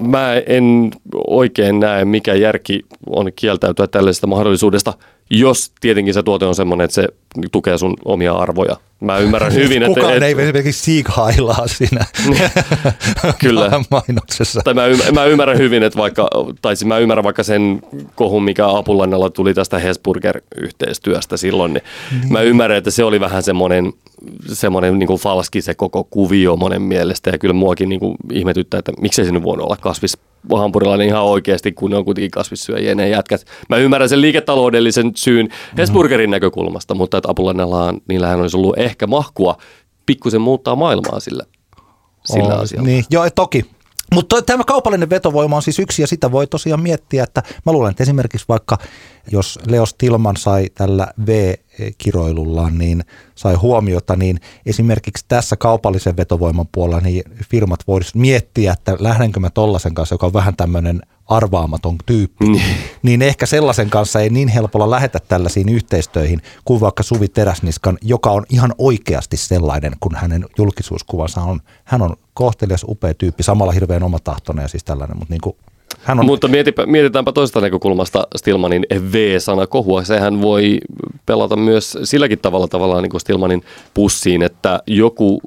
[0.00, 0.90] mä en
[1.26, 4.92] oikein näe, mikä järki on kieltäytyä tällaisesta mahdollisuudesta,
[5.30, 7.08] jos tietenkin se tuote on semmoinen, että se
[7.52, 8.76] tukee sun omia arvoja.
[9.02, 9.94] Mä ymmärrän hyvin, että...
[9.94, 12.04] Kukaan et, ei esimerkiksi siikhailaa siinä
[13.40, 13.70] Kyllä.
[13.90, 14.60] mainoksessa.
[14.64, 16.30] tai mä, ymmär, mä ymmärrän hyvin, että vaikka,
[16.62, 17.82] tai siis mä ymmärrän vaikka sen
[18.14, 21.84] kohun, mikä Apulannalla tuli tästä Hesburger-yhteistyöstä silloin, niin,
[22.20, 22.32] niin.
[22.32, 23.92] mä ymmärrän, että se oli vähän semmoinen,
[24.52, 28.78] semmoinen niin kuin falski se koko kuvio monen mielestä, ja kyllä muakin niin kuin ihmetyttää,
[28.78, 30.18] että miksei se nyt voinut olla kasvis
[30.50, 33.46] hampurilainen ihan oikeasti, kun ne on kuitenkin kasvissyöjiä ne jätkät.
[33.68, 35.48] Mä ymmärrän sen liiketaloudellisen syyn
[35.78, 39.56] Hesburgerin näkökulmasta, mutta että Apulannalla niillähän olisi ollut ehkä mahkua
[40.06, 41.44] pikkusen muuttaa maailmaa sillä,
[42.24, 42.86] sillä asialla.
[42.86, 43.64] Niin, joo, toki.
[44.14, 47.90] Mutta tämä kaupallinen vetovoima on siis yksi ja sitä voi tosiaan miettiä, että mä luulen,
[47.90, 48.78] että esimerkiksi vaikka
[49.30, 57.00] jos Leos Tilman sai tällä V-kiroilullaan, niin sai huomiota, niin esimerkiksi tässä kaupallisen vetovoiman puolella
[57.00, 62.48] niin firmat voisivat miettiä, että lähdenkö mä tollasen kanssa, joka on vähän tämmöinen arvaamaton tyyppi,
[62.48, 62.62] Niin.
[63.02, 68.30] niin ehkä sellaisen kanssa ei niin helpolla lähetä tällaisiin yhteistöihin kuin vaikka Suvi Teräsniskan, joka
[68.30, 71.60] on ihan oikeasti sellainen, kun hänen julkisuuskuvansa on.
[71.84, 75.56] Hän on kohtelias, upea tyyppi, samalla hirveän omatahtoinen ja siis tällainen, mutta niin kuin,
[76.02, 80.04] hän on Mutta mietipä, mietitäänpä toisesta näkökulmasta Stilmanin V-sana kohua.
[80.04, 80.78] Sehän voi
[81.26, 83.62] pelata myös silläkin tavalla tavallaan niin kuin Stilmanin
[83.94, 85.40] pussiin, että joku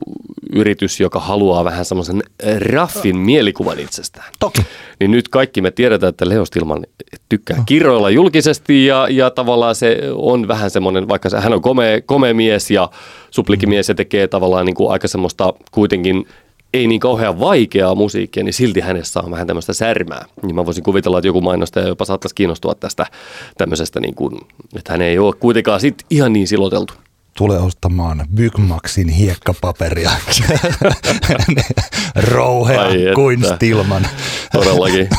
[0.53, 2.23] yritys, joka haluaa vähän semmoisen
[2.59, 4.31] raffin mielikuvan itsestään.
[4.39, 4.61] toki.
[4.99, 6.85] Niin nyt kaikki me tiedetään, että Leo Stilman
[7.29, 12.01] tykkää kirjoilla julkisesti ja, ja tavallaan se on vähän semmoinen, vaikka se, hän on komea,
[12.01, 12.89] komea mies ja
[13.31, 16.25] suplikimies ja tekee tavallaan niin kuin aika semmoista kuitenkin
[16.73, 20.25] ei niin kauhean vaikeaa musiikkia, niin silti hänessä on vähän tämmöistä särmää.
[20.41, 23.05] Niin mä voisin kuvitella, että joku mainostaja jopa saattaisi kiinnostua tästä
[23.57, 24.37] tämmöisestä, niin kuin,
[24.75, 26.93] että hän ei ole kuitenkaan sit ihan niin siloteltu.
[27.37, 30.11] Tule ostamaan Bygmaxin hiekkapaperia.
[32.31, 33.15] Rouhea Ai että.
[33.15, 34.07] kuin Stilman.
[34.51, 35.09] Todellakin.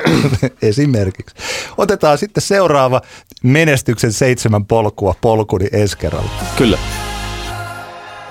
[0.62, 1.36] esimerkiksi.
[1.78, 3.00] Otetaan sitten seuraava
[3.42, 6.30] menestyksen seitsemän polkua polkuni ensi kerralla.
[6.56, 6.78] Kyllä.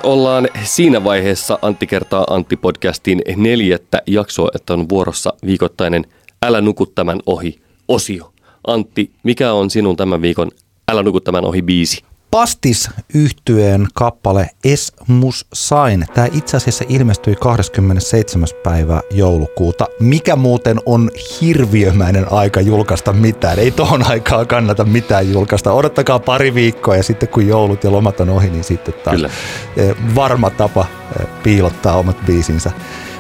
[0.04, 6.06] Ollaan siinä vaiheessa Antti kertaa Antti podcastin neljättä jaksoa, että on vuorossa viikoittainen
[6.44, 8.34] Älä nuku tämän ohi osio.
[8.68, 10.52] Antti, mikä on sinun tämän viikon
[10.92, 12.04] Älä nuku tämän ohi biisi?
[12.36, 16.06] Pastis yhtyeen kappale Es mus sain.
[16.14, 18.48] Tämä itse asiassa ilmestyi 27.
[18.64, 19.86] päivä joulukuuta.
[20.00, 21.12] Mikä muuten on
[21.42, 23.60] hirviömäinen aika julkaista mitään.
[23.60, 25.72] Ei tohon aikaa kannata mitään julkaista.
[25.72, 29.30] Odottakaa pari viikkoa ja sitten kun joulut ja lomat on ohi, niin sitten taas Kyllä.
[29.78, 30.86] eh, varma tapa
[31.20, 32.72] eh, piilottaa omat biisinsä.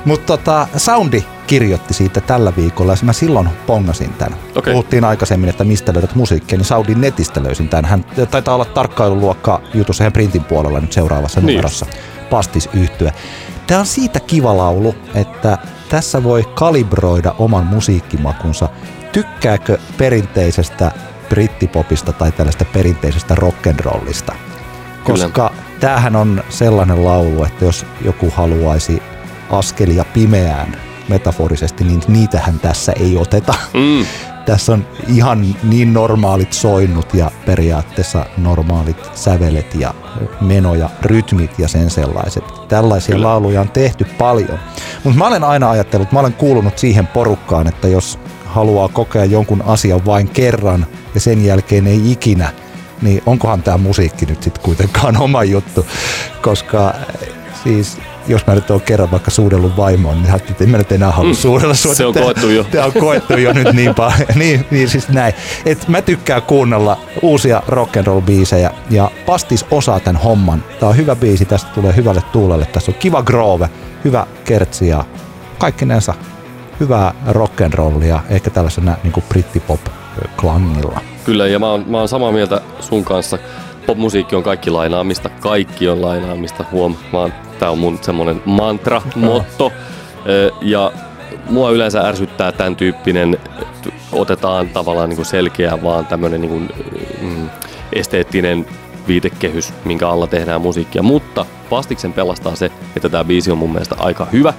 [0.06, 4.40] Mutta tota, Soundi kirjoitti siitä tällä viikolla ja mä silloin pongasin tämän.
[4.56, 4.74] Okei.
[4.74, 7.86] Puhuttiin aikaisemmin, että mistä löydät musiikkia, niin Soundin netistä löysin tämän.
[7.86, 11.48] Hän taitaa olla tarkkailuluokka jutussa ihan printin puolella nyt seuraavassa Niin.
[11.48, 11.86] numerossa.
[12.30, 13.12] Pastis yhtyä.
[13.68, 15.58] Tämä on siitä kiva laulu, että
[15.90, 18.70] tässä voi kalibroida oman musiikkimakunsa.
[19.12, 20.92] Tykkääkö perinteisestä
[21.30, 24.34] brittipopista tai tällaista perinteisestä rock'n'rollista?
[25.06, 25.24] Kyllä.
[25.24, 29.02] Koska tämähän on sellainen laulu, että jos joku haluaisi
[29.50, 30.78] askelia pimeään
[31.10, 33.54] metaforisesti, niin niitähän tässä ei oteta.
[33.74, 34.06] Mm,
[34.46, 39.94] Tässä on ihan niin normaalit soinnut ja periaatteessa normaalit sävelet ja
[40.42, 42.44] meno ja rytmit ja sen sellaiset.
[42.68, 43.28] Tällaisia Kyllä.
[43.28, 44.60] lauluja on tehty paljon.
[45.04, 49.64] Mutta mä olen aina ajatellut, mä olen kuulunut siihen porukkaan, että jos haluaa kokea jonkun
[49.66, 50.86] asian vain kerran
[51.16, 52.52] ja sen jälkeen ei ikinä,
[53.02, 55.86] niin onkohan tämä musiikki nyt sitten kuitenkaan oma juttu,
[56.42, 56.94] koska
[57.64, 57.98] siis
[58.28, 61.12] jos mä nyt oon kerran vaikka suudellut vaimoon, niin ajattelin, että en mä nyt enää
[61.12, 61.36] halua Mm.
[61.36, 61.94] suudella sua.
[61.96, 62.64] Se on Tää- koettu jo.
[62.64, 64.28] Tämä on koettu jo nyt niin paljon.
[64.36, 65.34] niin, niin siis näin.
[65.66, 70.64] Et mä tykkään kuunnella uusia rock'n'roll-biisejä ja Pastis osaa tämän homman.
[70.80, 72.66] Tämä on hyvä biisi, tästä tulee hyvälle tuulelle.
[72.66, 73.70] Tässä on kiva groove,
[74.06, 75.04] hyvä kertsi ja
[75.58, 76.14] kaikkinensa
[76.80, 81.00] hyvää rock'n'rollia, ehkä tällaisena niin kuin brittipop-klangilla.
[81.26, 83.38] kyllä, ja mä oon, mä oon samaa mieltä sun kanssa.
[83.86, 86.96] Popmusiikki on kaikki lainaamista, kaikki on lainaamista, huom.
[87.14, 89.72] Mä oon, tää on mun semmonen mantra, motto.
[90.62, 90.92] Ja
[91.50, 93.38] mua yleensä ärsyttää tämän tyyppinen,
[94.12, 96.70] otetaan tavallaan niin kuin selkeä vaan tämmöinen niin kuin,
[97.22, 97.50] mm,
[97.94, 98.66] esteettinen
[99.08, 101.04] viitekehys, minkä alla tehdään musiikkia.
[101.04, 104.54] Mutta Pastiksen pelastaa se, että tämä biisi on mun mielestä aika hyvä.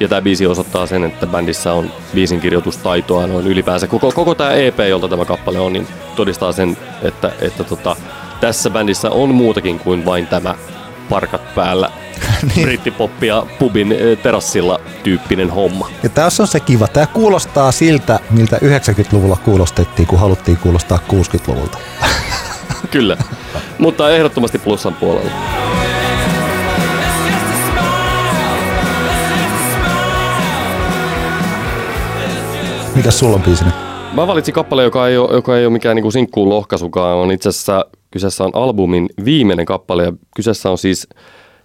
[0.00, 3.86] Ja tämä biisi osoittaa sen, että bändissä on biisin kirjoitustaitoa noin ylipäänsä.
[3.86, 7.96] Koko, koko tämä EP, jolta tämä kappale on, niin todistaa sen, että, että tota,
[8.40, 10.54] tässä bändissä on muutakin kuin vain tämä
[11.08, 11.90] parkat päällä
[12.54, 12.66] Niin.
[12.66, 15.90] brittipoppia pubin eh, terassilla tyyppinen homma.
[16.02, 16.88] Ja tässä on se kiva.
[16.88, 21.78] Tämä kuulostaa siltä, miltä 90-luvulla kuulostettiin, kun haluttiin kuulostaa 60-luvulta.
[22.90, 23.16] Kyllä,
[23.78, 25.30] mutta ehdottomasti plussan puolella.
[32.96, 33.70] Mikä sulla on biisini?
[34.12, 37.16] Mä valitsin kappaleen, joka ei ole, joka ei ole mikään niinku sinkkuun lohkaisukaan.
[37.16, 41.08] On itse asiassa kyseessä on albumin viimeinen kappale ja kyseessä on siis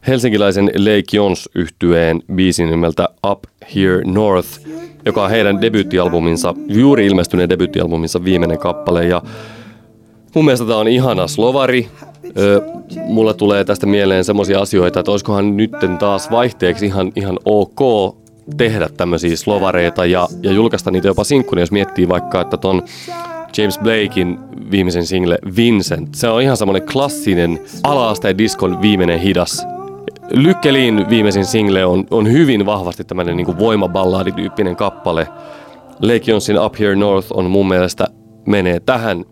[0.08, 3.44] helsinkiläisen Lake Jons yhtyeen biisin nimeltä Up
[3.76, 4.50] Here North,
[5.06, 9.06] joka on heidän debyyttialbuminsa, juuri ilmestyneen debyyttialbuminsa viimeinen kappale.
[9.06, 9.22] Ja
[10.36, 11.88] mun mielestä tämä on ihana slovari.
[12.38, 12.62] Ö,
[13.08, 17.82] mulla tulee tästä mieleen semmoisia asioita, että olisikohan nytten taas vaihteeksi ihan, ihan ok
[18.58, 22.84] tehdä tämmöisiä slovareita ja, ja julkaista niitä jopa sinkkuna, jos miettii vaikka, että ton
[23.58, 24.40] James Blakein
[24.72, 29.66] viimeisen single Vincent, se on ihan semmoinen klassinen ala-asteen diskon viimeinen hidas.
[30.34, 35.28] Lykkelin viimeisin single on, on hyvin vahvasti tämmöinen niin voimaballadityyppinen kappale.
[36.02, 36.32] Lake
[36.66, 38.08] Up Here North on mun mielestä
[38.46, 39.26] menee tähän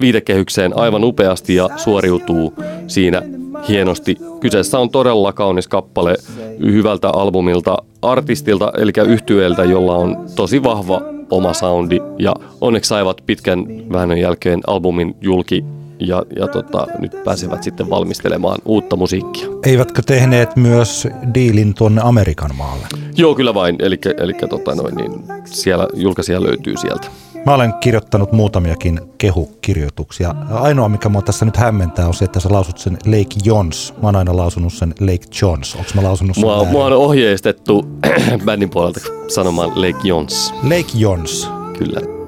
[0.00, 2.54] viitekehykseen aivan upeasti ja suoriutuu
[2.86, 3.22] siinä
[3.68, 4.16] hienosti.
[4.40, 6.16] Kyseessä on todella kaunis kappale
[6.60, 11.98] hyvältä albumilta, artistilta, eli yhtyeeltä, jolla on tosi vahva oma soundi.
[12.18, 15.64] Ja onneksi saivat pitkän väännön jälkeen albumin julki
[16.08, 19.48] ja, ja tota, nyt pääsevät sitten valmistelemaan uutta musiikkia.
[19.66, 22.86] Eivätkö tehneet myös diilin tuonne Amerikan maalle?
[23.16, 23.76] Joo, kyllä vain.
[23.78, 25.12] Eli, eli tota noin, niin
[25.44, 27.06] siellä julkaisija löytyy sieltä.
[27.46, 30.34] Mä olen kirjoittanut muutamiakin kehukirjoituksia.
[30.50, 33.94] Ainoa, mikä mua tässä nyt hämmentää, on se, että sä lausut sen Lake Jons.
[34.02, 35.74] Mä oon aina lausunut sen Lake Johns.
[35.74, 37.84] Onko mä lausunut sen Mua, mua on ohjeistettu
[38.46, 40.54] bändin puolelta sanomaan Lake Jons.
[40.62, 41.48] Lake Jons.
[41.78, 42.21] Kyllä.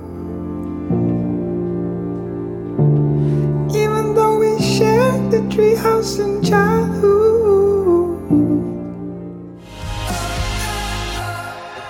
[5.30, 6.34] The treehouse in.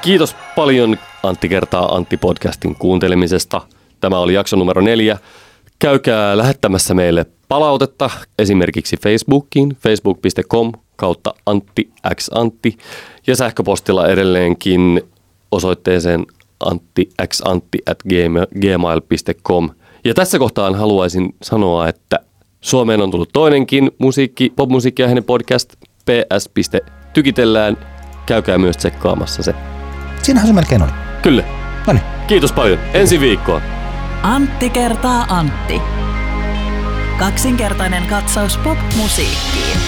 [0.02, 3.60] Kiitos paljon Antti kertaa Antti podcastin kuuntelemisesta.
[4.00, 5.18] Tämä oli jakso numero neljä.
[5.78, 12.78] Käykää lähettämässä meille palautetta esimerkiksi Facebookiin, facebook.com kautta Antti X Antti
[13.26, 15.02] ja sähköpostilla edelleenkin
[15.50, 16.26] osoitteeseen
[16.60, 17.98] antti, xantti at
[18.60, 19.70] gmail.com.
[20.04, 22.18] Ja tässä kohtaan haluaisin sanoa, että
[22.64, 27.76] Suomeen on tullut toinenkin musiikki, popmusiikkiaiheinen podcast, ps.tykitellään.
[28.26, 29.54] Käykää myös tsekkaamassa se.
[30.22, 30.90] Siinähän se melkein oli.
[31.22, 31.44] Kyllä.
[31.86, 32.04] No niin.
[32.26, 32.78] Kiitos paljon.
[32.94, 33.62] Ensi viikkoon.
[34.22, 35.80] Antti kertaa Antti.
[37.18, 39.78] Kaksinkertainen katsaus pop-musiikkiin.